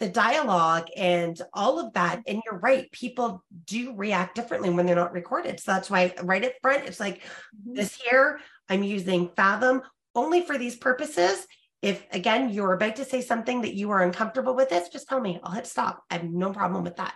[0.00, 2.22] the dialogue and all of that.
[2.26, 5.60] And you're right, people do react differently when they're not recorded.
[5.60, 7.74] So that's why right up front, it's like mm-hmm.
[7.74, 9.82] this here, I'm using Fathom
[10.14, 11.46] only for these purposes
[11.82, 15.20] if again you're about to say something that you are uncomfortable with this just tell
[15.20, 15.40] me.
[15.42, 16.04] I'll hit stop.
[16.10, 17.14] I have no problem with that.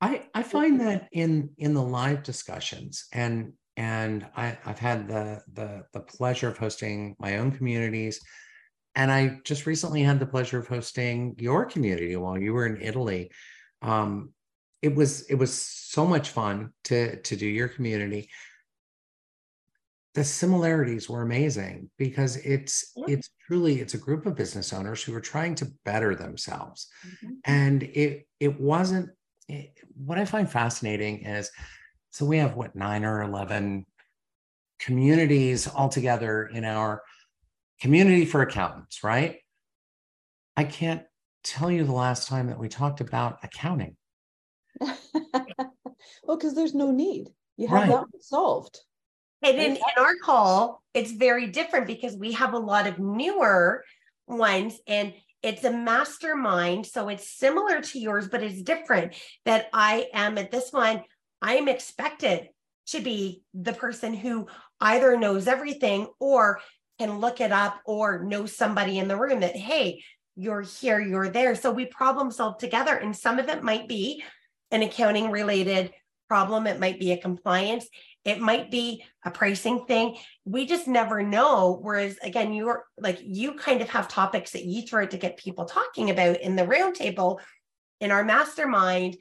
[0.00, 5.42] I i find that in in the live discussions and and I, i've had the
[5.52, 8.20] the the pleasure of hosting my own communities.
[8.94, 12.80] And i just recently had the pleasure of hosting your community while you were in
[12.80, 13.30] italy.
[13.82, 14.32] Um
[14.82, 18.28] it was it was so much fun to to do your community
[20.16, 23.04] the similarities were amazing because it's yeah.
[23.08, 27.34] it's truly it's a group of business owners who are trying to better themselves mm-hmm.
[27.44, 29.10] and it it wasn't
[29.46, 31.50] it, what I find fascinating is
[32.10, 33.84] so we have what nine or 11
[34.78, 37.02] communities altogether in our
[37.80, 39.40] community for accountants, right?
[40.56, 41.02] I can't
[41.44, 43.96] tell you the last time that we talked about accounting.
[44.80, 44.94] well,
[46.26, 47.28] because there's no need.
[47.58, 47.90] You have Right.
[47.90, 48.80] that solved.
[49.42, 53.84] And in, in our call, it's very different because we have a lot of newer
[54.26, 56.86] ones and it's a mastermind.
[56.86, 59.14] So it's similar to yours, but it's different.
[59.44, 61.02] That I am at this one,
[61.42, 62.48] I am expected
[62.88, 64.46] to be the person who
[64.80, 66.60] either knows everything or
[66.98, 70.02] can look it up or know somebody in the room that, hey,
[70.34, 71.54] you're here, you're there.
[71.54, 72.94] So we problem solve together.
[72.94, 74.22] And some of it might be
[74.70, 75.92] an accounting related
[76.28, 77.86] problem, it might be a compliance,
[78.24, 80.16] it might be a pricing thing.
[80.44, 81.78] We just never know.
[81.80, 85.64] Whereas again, you're like you kind of have topics that you throw to get people
[85.64, 87.40] talking about in the roundtable.
[88.00, 89.16] In our mastermind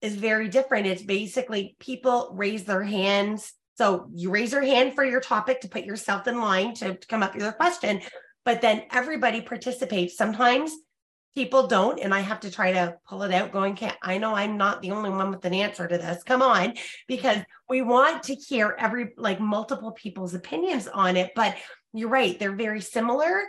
[0.00, 0.86] is very different.
[0.86, 3.52] It's basically people raise their hands.
[3.76, 7.06] So you raise your hand for your topic to put yourself in line to, to
[7.06, 8.00] come up with a question,
[8.44, 10.16] but then everybody participates.
[10.16, 10.72] Sometimes
[11.34, 14.34] people don't and i have to try to pull it out going can't i know
[14.34, 16.22] i'm not the only one with an answer to this.
[16.22, 16.74] Come on
[17.06, 17.38] because
[17.68, 21.56] we want to hear every like multiple people's opinions on it but
[21.92, 23.42] you're right they're very similar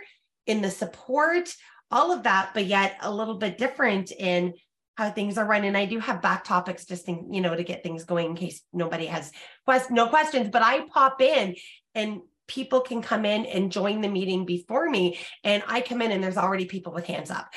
[0.46, 1.54] in the support
[1.90, 4.54] all of that but yet a little bit different in
[4.96, 7.64] how things are run and i do have back topics just in, you know to
[7.64, 9.32] get things going in case nobody has
[9.64, 11.54] quest- no questions but i pop in
[11.94, 16.10] and people can come in and join the meeting before me and i come in
[16.10, 17.48] and there's already people with hands up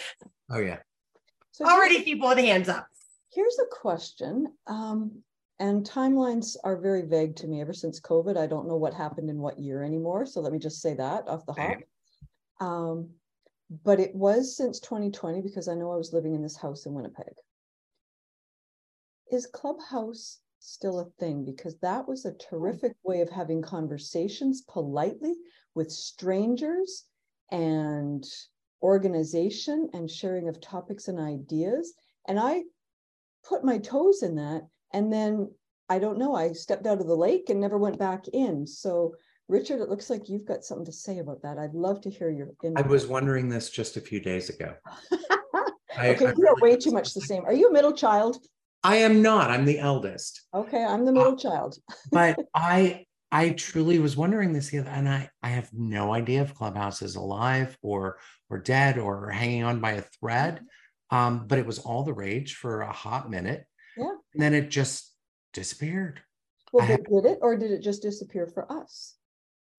[0.49, 0.79] Oh yeah.
[1.51, 2.87] So already people with hands up
[3.33, 4.53] Here's a question.
[4.67, 5.23] Um,
[5.59, 8.37] and timelines are very vague to me ever since COVID.
[8.37, 10.25] I don't know what happened in what year anymore.
[10.25, 11.77] So let me just say that off the hop.
[12.59, 13.09] Um,
[13.83, 16.93] but it was since 2020 because I know I was living in this house in
[16.93, 17.33] Winnipeg.
[19.31, 21.45] Is Clubhouse still a thing?
[21.45, 22.37] Because that was a hmm.
[22.49, 25.35] terrific way of having conversations politely
[25.75, 27.05] with strangers
[27.51, 28.25] and
[28.81, 31.93] organization and sharing of topics and ideas.
[32.27, 32.63] And I
[33.47, 34.63] put my toes in that.
[34.93, 35.49] And then
[35.89, 38.65] I don't know, I stepped out of the lake and never went back in.
[38.65, 39.15] So,
[39.47, 41.57] Richard, it looks like you've got something to say about that.
[41.57, 44.73] I'd love to hear your I was wondering this just a few days ago.
[45.97, 47.45] I, okay, I we are way too much the same.
[47.45, 48.37] Are you a middle child?
[48.83, 49.49] I am not.
[49.49, 50.41] I'm the eldest.
[50.53, 51.77] Okay, I'm the middle child.
[52.11, 56.41] but I I truly was wondering this the other, and I I have no idea
[56.41, 58.17] if Clubhouse is alive or
[58.49, 60.61] or dead or hanging on by a thread.
[61.09, 63.65] Um, but it was all the rage for a hot minute.
[63.95, 64.15] Yeah.
[64.33, 65.11] And then it just
[65.53, 66.21] disappeared.
[66.71, 69.15] Well, did it or did it just disappear for us?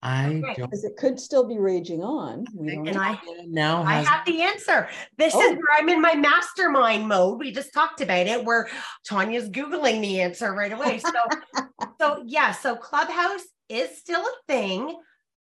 [0.05, 2.45] I Because it could still be raging on.
[2.53, 3.01] We don't and know.
[3.01, 4.87] i now I have the answer.
[5.17, 5.53] This is Oh.
[5.53, 7.39] where I'm in my mastermind mode.
[7.39, 8.69] We just talked about it, where
[9.03, 10.99] Tanya's Googling the answer right away.
[10.99, 11.11] So,
[11.99, 14.95] so yeah, so Clubhouse is still a thing,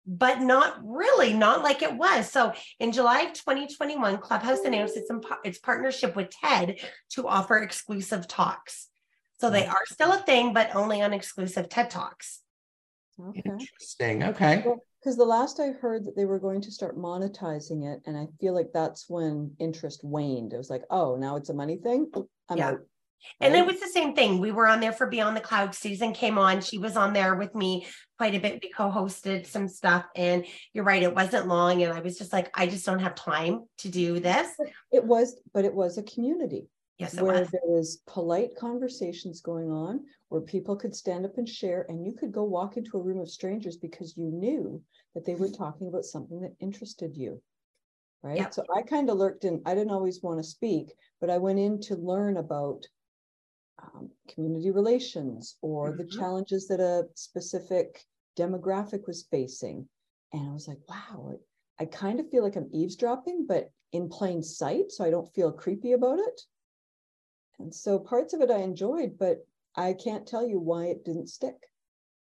[0.05, 2.29] but not really, not like it was.
[2.29, 5.11] So in July of 2021, Clubhouse announced its,
[5.45, 8.89] its partnership with TED to offer exclusive talks.
[9.41, 12.41] So they are still a thing, but only on exclusive TED Talks.
[13.21, 13.43] Okay.
[13.47, 14.23] interesting.
[14.25, 14.65] Okay.
[15.01, 18.27] Because the last I heard that they were going to start monetizing it, and I
[18.41, 20.53] feel like that's when interest waned.
[20.53, 22.11] It was like, oh, now it's a money thing.
[22.49, 22.71] I'm Yeah.
[22.71, 22.81] out.
[23.41, 24.39] And it was the same thing.
[24.39, 25.75] We were on there for Beyond the Cloud.
[25.75, 26.61] Susan came on.
[26.61, 28.61] She was on there with me quite a bit.
[28.63, 30.05] We co-hosted some stuff.
[30.15, 31.83] And you're right, it wasn't long.
[31.83, 34.49] And I was just like, I just don't have time to do this.
[34.93, 37.51] It was, but it was a community Yes, where was.
[37.51, 42.13] there was polite conversations going on, where people could stand up and share, and you
[42.13, 44.83] could go walk into a room of strangers because you knew
[45.15, 47.41] that they were talking about something that interested you.
[48.23, 48.39] Right.
[48.39, 48.55] Yep.
[48.55, 51.61] So I kind of lurked in, I didn't always want to speak, but I went
[51.61, 52.85] in to learn about
[53.81, 56.19] um, community relations or the Mhm.
[56.19, 58.05] challenges that a specific
[58.37, 59.89] demographic was facing.
[60.33, 61.39] And I was like, wow,
[61.79, 64.91] I kind of feel like I'm eavesdropping, but in plain sight.
[64.91, 66.41] So I don't feel creepy about it.
[67.59, 71.29] And so parts of it I enjoyed, but I can't tell you why it didn't
[71.29, 71.57] stick.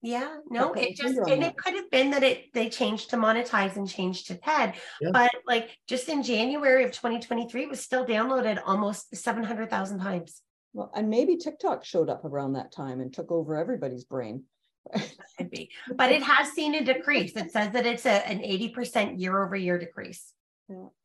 [0.02, 1.50] Yeah, no, it just and that.
[1.50, 4.74] it could have been that it they changed to monetize and changed to TED.
[5.00, 5.10] Yeah.
[5.12, 10.42] But like just in January of 2023, it was still downloaded almost 700,000 times.
[10.74, 14.44] Well, and maybe TikTok showed up around that time and took over everybody's brain.
[15.38, 15.70] Could be.
[15.96, 17.32] But it has seen a decrease.
[17.34, 20.32] It says that it's a, an 80% year over year decrease.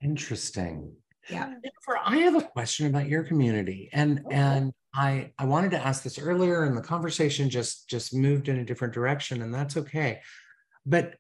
[0.02, 0.94] Interesting.
[1.30, 1.46] Yeah.
[1.46, 4.36] Jennifer, I have a question about your community, and oh, Okay.
[4.36, 8.58] and I I wanted to ask this earlier, and the conversation just just moved in
[8.60, 10.22] a different direction, and that's okay.
[10.86, 11.16] But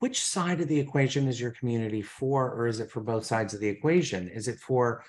[0.00, 3.54] which side of the equation is your community for, or is it for both sides
[3.54, 4.28] of the equation?
[4.28, 5.04] Is it for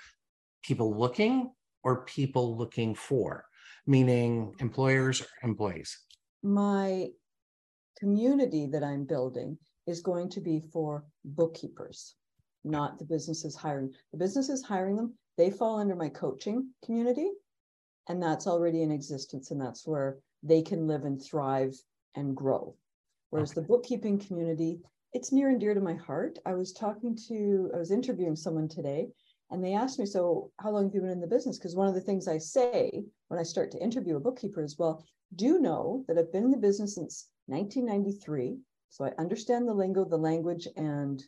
[0.62, 1.50] people looking
[1.82, 3.44] or people looking for,
[3.86, 5.98] meaning employers or employees?
[6.42, 7.08] My
[7.98, 12.14] community that I'm building is going to be for bookkeepers,
[12.64, 13.92] not the businesses hiring.
[14.12, 17.30] The businesses hiring them, they fall under my coaching community.
[18.08, 21.74] And that's already in existence, and that's where they can live and thrive
[22.14, 22.76] and grow.
[23.30, 23.62] Whereas Okay.
[23.62, 24.80] the bookkeeping community,
[25.12, 26.38] it's near and dear to my heart.
[26.44, 29.08] I was talking to, I was interviewing someone today,
[29.50, 31.58] and they asked me, So, how long have you been in the business?
[31.58, 34.78] Because one of the things I say when I start to interview a bookkeeper is,
[34.78, 35.04] Well,
[35.36, 38.58] do know that I've been in the business since 1993.
[38.90, 41.24] So, I understand the lingo, the language, and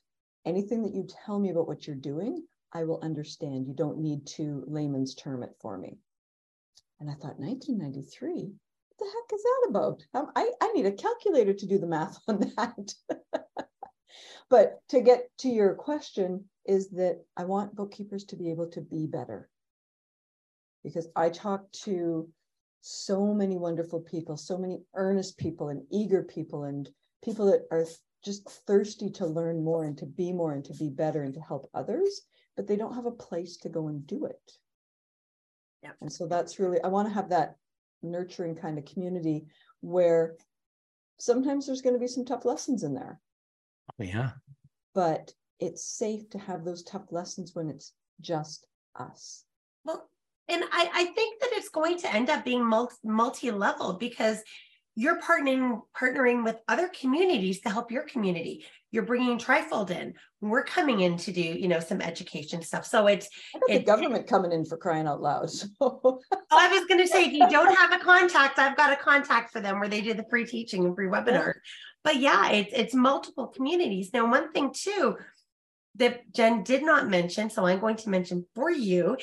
[0.47, 3.67] anything that you tell me about what you're doing, I will understand.
[3.67, 5.99] You don't need to layman's term it for me.
[7.01, 8.31] And I thought, 1993?
[8.33, 10.03] What the heck is that about?
[10.15, 12.95] Um, I, I need a calculator to do the math on that.
[14.49, 18.81] but to get to your question, is that I want bookkeepers to be able to
[18.81, 19.49] be better.
[20.83, 22.29] Because I talk to
[22.81, 26.89] so many wonderful people, so many earnest people and eager people, and
[27.25, 27.85] people that are
[28.27, 31.41] just thirsty to learn more and to be more and to be better and to
[31.41, 32.23] help others,
[32.57, 34.53] but they don't have a place to go and do it.
[35.83, 35.93] Yeah.
[36.03, 37.57] And so that's really, I want to have that
[38.03, 39.47] nurturing kind of community
[39.81, 40.35] where
[41.19, 43.21] sometimes there's going to be some tough lessons in there,
[44.01, 44.33] Oh, yeah.
[44.95, 48.67] but it's safe to have those tough lessons when it's just
[48.99, 49.45] us.
[49.85, 50.11] Well,
[50.49, 54.43] and I, I think that it's going to end up being multi, multi-level because
[54.99, 58.65] you're partnering partnering with other communities to help your community.
[58.91, 60.15] You're bringing Trifold in.
[60.41, 62.87] We're coming in to do, you know, some education stuff.
[62.87, 63.29] So it's.
[63.69, 65.51] The government coming in for crying out loud.
[65.51, 66.21] So Oh,
[66.51, 69.53] I was going to say, if you don't have a contact, I've got a contact
[69.53, 71.55] for them where they do the free teaching and free webinar
[72.03, 74.11] But yeah, it's it's multiple communities.
[74.15, 75.17] Now, one thing too
[75.97, 79.17] that Jen did not mention, so I'm going to mention for you,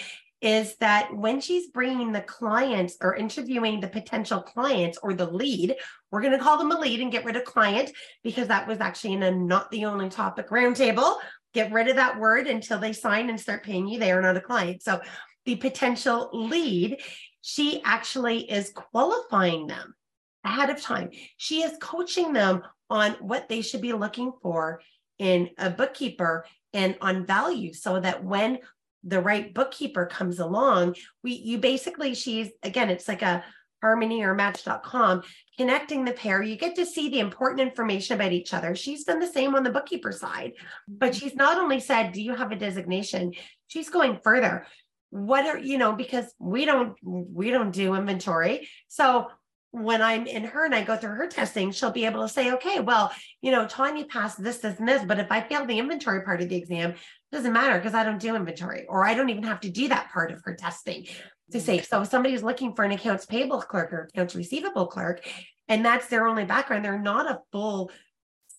[0.44, 5.74] is that when she's bringing the clients or interviewing the potential clients or the lead,
[6.12, 7.90] we're going to call them a lead and get rid of client
[8.24, 11.16] because that was actually in a not the only topic roundtable.
[11.54, 14.00] Get rid of that word until they sign and start paying you.
[14.00, 14.84] They are not a client.
[14.84, 15.00] So
[15.46, 17.02] the potential lead,
[17.42, 19.96] she actually is qualifying them
[20.44, 21.12] ahead of time.
[21.38, 24.82] She is coaching them on what they should be looking for
[25.20, 28.60] in a bookkeeper and on value so that when
[29.04, 33.44] the right bookkeeper comes along, we you basically she's again, it's like a
[33.82, 35.22] harmony or match.com
[35.58, 36.42] connecting the pair.
[36.42, 38.76] You get to see the important information about each other.
[38.76, 40.54] She's done the same on the bookkeeper side
[40.88, 41.20] but mm-hmm.
[41.20, 43.34] she's not only said do you have a designation?
[43.68, 44.66] She's going further.
[45.10, 48.68] What are you know because we don't we don't do inventory.
[48.88, 49.28] So
[49.74, 52.54] when i'm in her and i go through her testing she'll be able to say
[52.54, 53.12] okay well
[53.42, 56.42] you know tanya passed this this and this but if i fail the inventory part
[56.42, 56.98] of the exam it
[57.32, 60.12] doesn't matter because i don't do inventory or i don't even have to do that
[60.12, 61.06] part of her testing
[61.52, 61.62] to mm.
[61.62, 61.82] say.
[61.82, 65.28] So if somebody's looking for an accounts payable clerk or accounts receivable clerk
[65.68, 67.92] and that's their only background they're not a full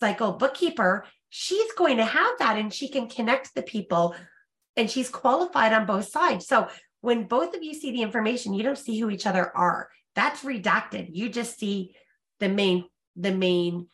[0.01, 1.07] cycle bookkeeper
[1.37, 4.15] she's going to have that and she can connect the people
[4.77, 6.47] and she's qualified on both sides.
[6.47, 6.69] So
[7.01, 10.43] when both of you see the information you don't see who each other are that's
[10.43, 11.09] redacted.
[11.13, 11.95] You just see
[12.41, 12.85] the main
[13.17, 13.89] the main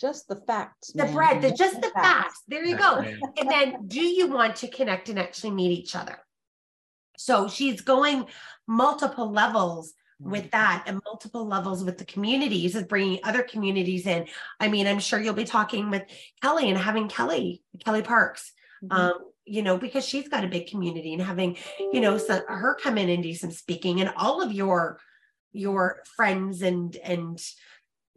[0.00, 0.92] just the facts.
[0.92, 2.42] the ma'am, bread the just the facts.
[2.48, 2.96] there you go.
[2.98, 6.18] and then do you want to connect and actually meet each other?
[7.18, 8.26] So she's going
[8.66, 14.26] multiple levels with that and multiple levels with the communities is bringing other communities in.
[14.58, 16.02] I mean i'm sure you'll be talking with
[16.42, 18.52] kelly and having kelly kelly parks
[18.84, 18.92] Mhm.
[18.98, 19.14] um
[19.46, 22.98] you know because she's got a big community and having you know so her come
[22.98, 25.00] in and do some speaking and all of your
[25.52, 27.40] your friends and and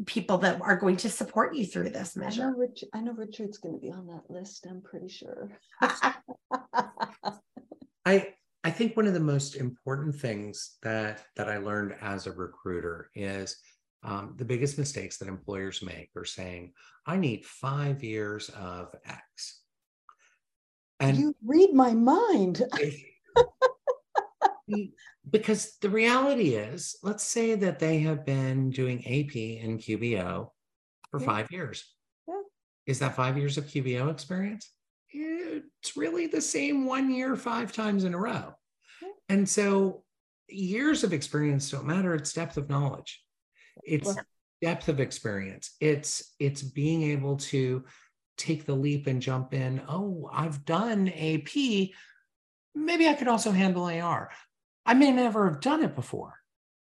[0.05, 3.13] people that are going to support you through this I know measure Rich, I know
[3.13, 5.51] Richard's gonna be on that list, I'm pretty sure.
[8.05, 12.31] I I think one of the most important things that that I learned as a
[12.31, 13.57] recruiter is
[14.03, 16.73] um, the biggest mistakes that employers make are saying,
[17.05, 19.61] "I need five years of X,"
[20.99, 22.63] and You read my mind.
[25.30, 30.51] Because the reality is, let's say that they have been doing AP and QBO
[31.11, 31.26] for Yeah.
[31.26, 31.95] five years.
[32.28, 32.41] Yeah.
[32.86, 34.72] Is that five years of QBO experience?
[35.11, 38.53] It's really the same one year, five times in a row.
[39.01, 39.09] Yeah.
[39.30, 40.03] And so
[40.47, 42.16] years of experience don't matter.
[42.16, 43.24] It's depth of knowledge.
[43.84, 44.16] It's
[44.61, 45.76] depth of experience.
[45.80, 47.86] It's it's being able to
[48.38, 49.82] take the leap and jump in.
[49.88, 51.93] Oh, I've done AP.
[52.76, 54.32] Maybe I could also handle AR.
[54.86, 56.39] I may never have done it before,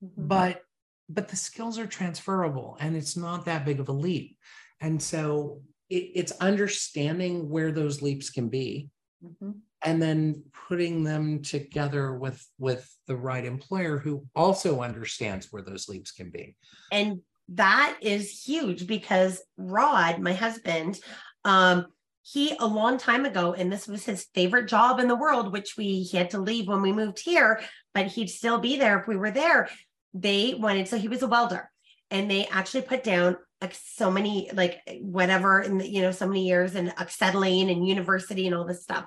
[0.04, 0.28] Mhm.
[0.28, 0.64] but
[1.10, 4.38] but the skills are transferable and it's not that big of a leap.
[4.80, 8.90] And so it, it's understanding where those leaps can be
[9.22, 9.60] Mhm.
[9.84, 15.90] and then putting them together with with the right employer who also understands where those
[15.90, 16.56] leaps can be
[16.94, 21.00] and that is huge because rod my husband
[21.44, 21.88] um
[22.24, 25.76] he a long time ago and this was his favorite job in the world which
[25.78, 27.60] we he had to leave when we moved here
[27.94, 29.70] but he'd still be there if we were there.
[30.14, 31.70] They wanted so he was a welder
[32.10, 36.28] and they actually put down like so many like whatever in the, you know so
[36.28, 39.06] many years and acetylene and university and all this stuff.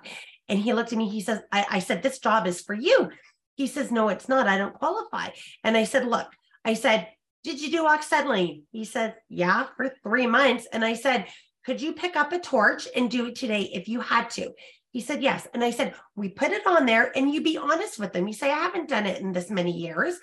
[0.48, 3.10] And he looked at me he says I, I said this job is for you.
[3.56, 4.48] He says no it's not.
[4.48, 5.28] I don't qualify.
[5.62, 6.28] And i said look
[6.64, 7.08] i said
[7.42, 8.62] did you do oxyacetylene?
[8.72, 10.66] He said yeah for three months.
[10.72, 11.26] And i said
[11.64, 14.52] could you pick up a torch and do it today if you had to
[14.90, 17.98] he said yes and i said we put it on there and you be honest
[17.98, 20.18] with them you say i haven't done it in this many years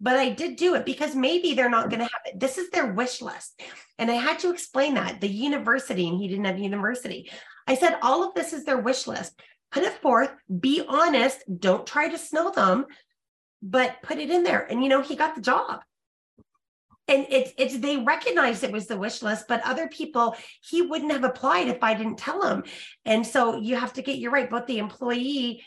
[0.00, 2.38] but I did do it because maybe they're not going to have it.
[2.38, 3.60] This is their wish list.
[3.98, 7.30] And I had to explain that the university, and he didn't have university.
[7.66, 9.40] I said, all of this is their wish list.
[9.72, 10.30] Put it forth,
[10.60, 12.86] be honest, don't try to snow them,
[13.62, 14.60] but put it in there.
[14.70, 15.80] And you know, he got the job.
[17.08, 21.12] And it's it's they recognized it was the wish list, but other people he wouldn't
[21.12, 22.64] have applied if I didn't tell him.
[23.04, 25.62] And so you have to get you're right, both the employee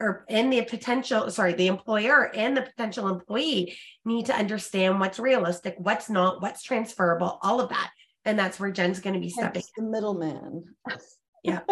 [0.00, 5.18] or and the potential sorry the employer and the potential employee need to understand what's
[5.18, 7.90] realistic what's not what's transferable all of that.
[8.24, 10.64] And that's where jen's going to be stepping the middleman.
[11.42, 11.60] Yeah.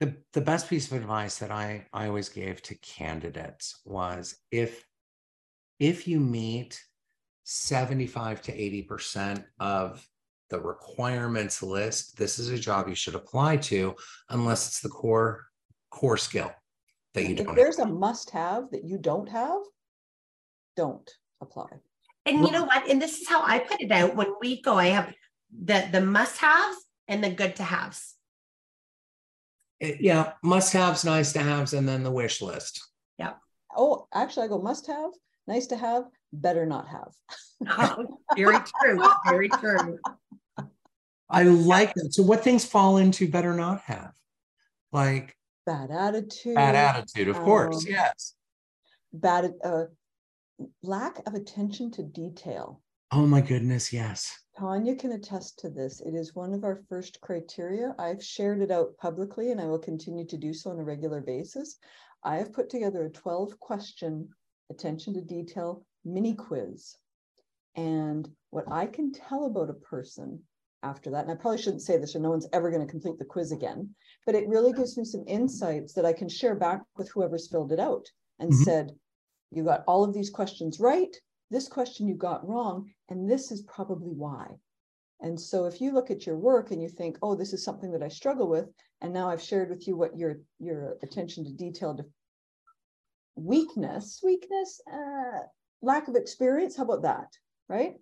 [0.00, 4.84] The, the best piece of advice that i i always gave to candidates was if
[5.78, 6.82] if you meet
[7.52, 10.06] 75 to 80 percent of
[10.48, 13.94] the requirements list this is a job you should apply to
[14.30, 15.44] unless it's the core
[15.90, 16.50] core skill
[17.12, 17.88] that you if don't there's have.
[17.90, 19.60] a must have that you don't have
[20.76, 21.10] don't
[21.42, 21.66] apply
[22.24, 24.74] and you know what and this is how i put it out when we go
[24.78, 25.12] i have
[25.64, 26.78] the the must haves
[27.08, 28.14] and the good to haves
[29.78, 32.80] It- eh, yeah must haves nice to haves and then the wish list
[33.18, 33.34] Yeah.
[33.76, 35.10] oh actually i go must have
[35.46, 37.12] nice to have better not have.
[37.68, 39.98] Oh, very true very true.
[41.30, 42.12] I like that.
[42.12, 44.12] So what things fall into better not have?
[44.90, 46.56] Like bad attitude.
[46.56, 48.34] Bad attitude of course um, yes.
[49.12, 49.84] Bad uh,
[50.82, 52.82] lack of attention to detail.
[53.12, 54.36] Oh my goodness yes.
[54.58, 56.00] Tanya can attest to this.
[56.00, 57.94] It is one of our first criteria.
[57.98, 61.20] I've shared it out publicly and I will continue to do so on a regular
[61.20, 61.78] basis.
[62.24, 64.28] I have put together a 12 question
[64.70, 66.96] attention to detail mini quiz.
[67.74, 70.42] And what I can tell about a person
[70.82, 73.18] after that, and I probably shouldn't say this or no one's ever going to complete
[73.18, 73.94] the quiz again,
[74.26, 77.72] but it really gives me some insights that I can share back with whoever's filled
[77.72, 78.64] it out and Mhm.
[78.64, 78.98] said,
[79.50, 81.14] you got all of these questions right.
[81.50, 84.58] This question you got wrong, and this is probably why.
[85.20, 87.92] And so if you look at your work and you think, oh, this is something
[87.92, 88.68] that I struggle with,
[89.00, 92.04] and now I've shared with you what your your attention to detail to
[93.36, 95.40] weakness, weakness, uh,
[95.82, 97.28] lack of experience, how about that?
[97.68, 97.94] Right?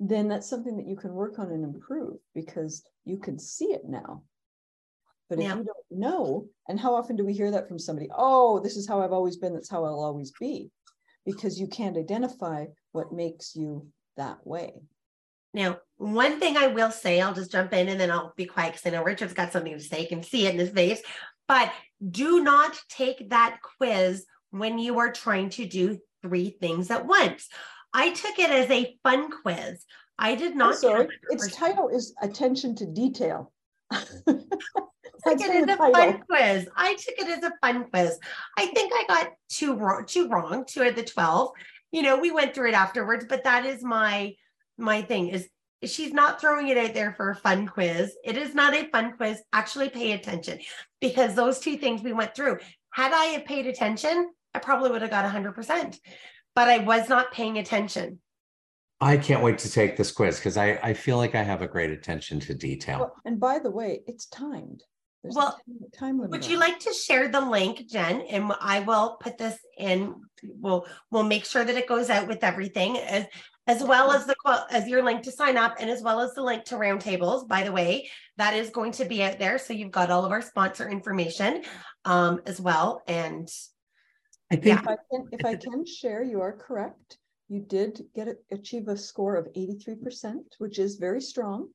[0.00, 3.82] Then that's something that you can work on and improve because you can see it
[3.88, 4.22] now.
[5.28, 8.08] But if you don't know, and how often do we hear that from somebody?
[8.16, 10.70] Oh, this is how I've always been, that's how I'll always be.
[11.26, 14.72] Because you can't identify what makes you that way.
[15.52, 18.72] Now, one thing I will say, I'll just jump in and then I'll be quiet
[18.72, 20.02] because I know Richard's got something to say.
[20.02, 21.02] You can see it in his face.
[21.46, 21.70] But
[22.10, 27.48] do not take that quiz when you are trying to do three things at once.
[27.92, 29.84] I took it as a fun quiz.
[30.18, 30.76] I did I'm not.
[30.76, 33.52] sorry, its title is attention to detail.
[33.90, 36.68] I took it as a fun quiz.
[36.76, 38.18] I took it as a fun quiz.
[38.56, 41.50] I think I got two wrong, two wrong, two of the 12.
[41.92, 44.34] You know, we went through it afterwards, but that is my
[44.76, 45.48] my thing is
[45.84, 48.14] she's not throwing it out there for a fun quiz.
[48.24, 49.40] It is not a fun quiz.
[49.52, 50.58] Actually pay attention
[51.00, 52.58] because those two things we went through.
[52.90, 55.98] Had I have paid attention, I probably would have got 100%.
[56.56, 58.18] But I was not paying attention.
[59.00, 61.68] i can't wait to take this quiz because i i feel like i have a
[61.68, 64.82] great attention to detail Well, And by the way, it's timed.
[65.22, 66.30] There's Well, time- time limit.
[66.32, 68.16] Would on you like to share the link, Jen?
[68.34, 69.56] And I will put this
[69.88, 69.98] in.
[70.64, 73.24] We'll we'll make sure that it goes out with everything as
[73.74, 74.36] as well as the
[74.78, 77.46] as your link to sign up and as well as the link to roundtables.
[77.54, 78.08] By the way,
[78.40, 81.62] that is going to be out there, so you've got all of our sponsor information
[82.04, 83.02] um, as well.
[83.08, 83.48] And
[84.50, 87.18] i think If I can, if I can share, you are correct.
[87.48, 91.68] You did get, a- achieve a score of eighty-three percent, which is very strong.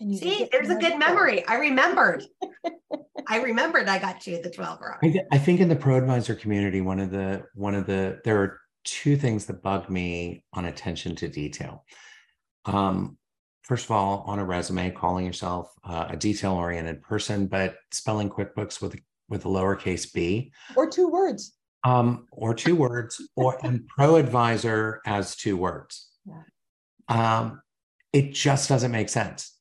[0.00, 0.98] And you see, there's a good job.
[0.98, 1.46] memory.
[1.46, 2.24] I remembered.
[3.28, 4.94] I remembered I got you at the 12 row.
[5.02, 8.20] I, th- I think in the pro advisor community one of the one of the
[8.24, 11.84] there are two things that bug me on attention to detail
[12.66, 13.18] um
[13.66, 18.80] first of all, on a resume, calling yourself uh, a detail-oriented person, but spelling QuickBooks
[18.80, 18.96] with
[19.28, 25.00] with a lowercase b, or two words, um, or two words, or and Pro Advisor
[25.06, 26.08] as two words.
[26.24, 26.42] Yeah.
[27.08, 27.62] Um,
[28.12, 29.56] it just doesn't make sense.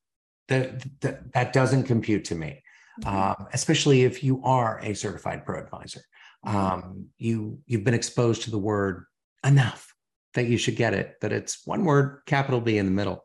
[0.48, 2.64] That that, that doesn't compute to me,
[3.02, 3.08] Mhm.
[3.08, 6.02] um, especially if you are a certified Pro Advisor.
[6.46, 6.58] Mm-hmm.
[6.58, 9.06] Um, you you've been exposed to the word
[9.44, 9.94] enough
[10.36, 11.16] that you should get it.
[11.22, 13.24] That it's one word, capital B in the middle,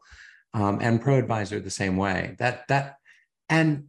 [0.55, 2.37] um, and Pro Advisor the same way.
[2.39, 2.97] That that
[3.51, 3.89] and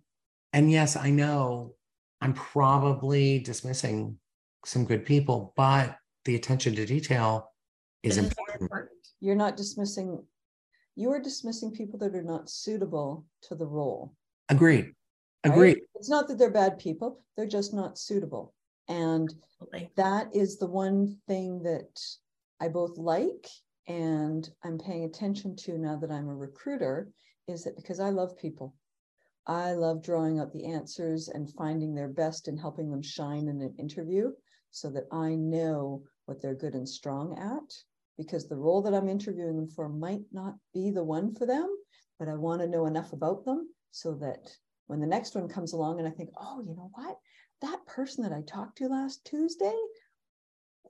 [0.51, 1.75] and yes, I know
[2.21, 4.17] I'm probably dismissing
[4.65, 7.51] some good people, but the attention to detail
[8.03, 8.71] is This important.
[9.19, 10.23] you're not dismissing.
[10.95, 14.13] You are dismissing people that are not suitable to the role.
[14.49, 14.85] Agreed.
[15.45, 15.53] right?
[15.53, 15.77] Agreed.
[15.95, 18.53] It's not that they're bad people; they're just not suitable.
[18.87, 19.91] And Absolutely.
[19.95, 21.99] that is the one thing that
[22.59, 23.47] I both like
[23.87, 27.09] and I'm paying attention to now that I'm a recruiter
[27.47, 28.75] is that because I love people.
[29.47, 33.61] I love drawing out the answers and finding their best and helping them shine in
[33.61, 34.31] an interview
[34.69, 37.73] so that I know what they're good and strong at.
[38.17, 41.67] Because the role that I'm interviewing them for might not be the one for them,
[42.19, 44.55] but I want to know enough about them so that
[44.87, 47.17] when the next one comes along and I think, oh, you know what?
[47.61, 49.75] That person that I talked to last Tuesday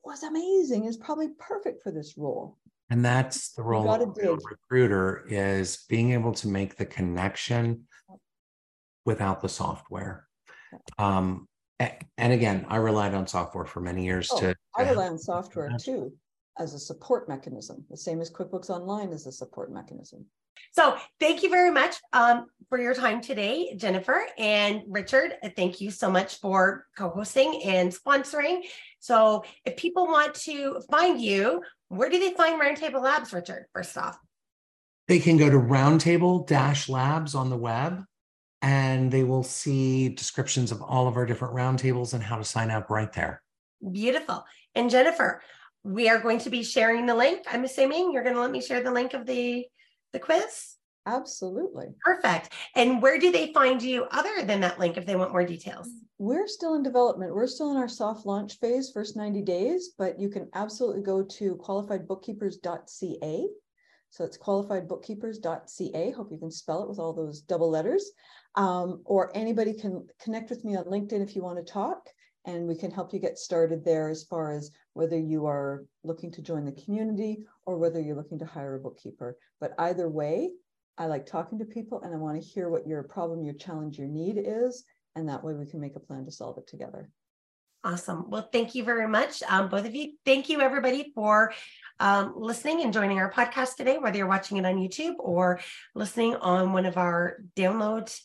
[0.04, 2.58] was amazing, is probably perfect for this role.
[2.90, 7.86] And that's the role of a recruiter is being able to make the connection
[9.06, 10.28] without the software.
[10.98, 11.48] Um,
[12.18, 14.56] and again, I relied on software for many years Oh, to.
[14.78, 15.84] I rely on software that.
[15.84, 16.14] too
[16.60, 20.26] as a support mechanism, the same as QuickBooks Online is a support mechanism.
[20.74, 25.34] So thank you very much um, for your time today, Jennifer and Richard.
[25.56, 28.62] Thank you so much for co-hosting and sponsoring.
[29.00, 33.66] So if people want to find you, where do they find Roundtable Labs, Richard?
[33.74, 34.18] First off,
[35.08, 38.04] They can go to Roundtable Dash Labs on the web
[38.62, 42.70] and they will see descriptions of all of our different roundtables and how to sign
[42.72, 43.42] up right there.
[43.92, 44.46] beautiful.
[44.76, 45.42] And Jennifer,
[45.84, 47.46] we are going to be sharing the link.
[47.52, 49.66] I'm assuming you're going to let me share the link of the
[50.14, 50.76] the quiz.
[51.06, 51.88] Absolutely.
[52.04, 52.54] Perfect.
[52.76, 55.90] And where do they find you other than that link if they want more details?
[56.20, 57.34] We're still in development.
[57.34, 61.24] We're still in our soft launch phase, first 90 days, but you can absolutely go
[61.24, 63.48] to qualifiedbookkeepers.ca.
[64.12, 66.12] So it's qualifiedbookkeepers.ca.
[66.12, 68.12] Hope you can spell it with all those double letters.
[68.56, 72.10] Um, or anybody can connect with me on LinkedIn if you want to talk,
[72.46, 76.32] and we can help you get started there as far as whether you are looking
[76.32, 79.38] to join the community or whether you're looking to hire a bookkeeper.
[79.60, 80.52] But either way,
[80.98, 83.98] I like talking to people and I want to hear what your problem, your challenge,
[83.98, 84.84] your need is.
[85.16, 87.10] And that way we can make a plan to solve it together.
[87.84, 88.30] Awesome.
[88.30, 90.14] Well, thank you very much, um, both of you.
[90.24, 91.52] Thank you, everybody, for
[92.00, 95.60] um, listening and joining our podcast today, whether you're watching it on YouTube or
[95.96, 98.16] listening on one of our download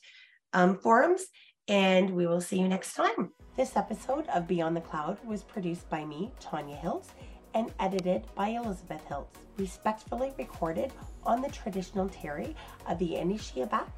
[0.57, 1.27] um, forums.
[1.69, 3.31] And we will see you next time.
[3.57, 7.09] This episode of Beyond the Cloud was produced by me, Tanya Hiltz,
[7.55, 9.27] and edited by Elizabeth Hiltz.
[9.57, 10.93] Respectfully recorded
[11.25, 12.55] on the traditional Terry
[12.89, 13.89] of the Anishinaabe,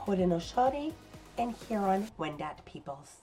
[0.00, 0.92] Haudenosaunee,
[1.38, 3.22] and Huron Wendat peoples.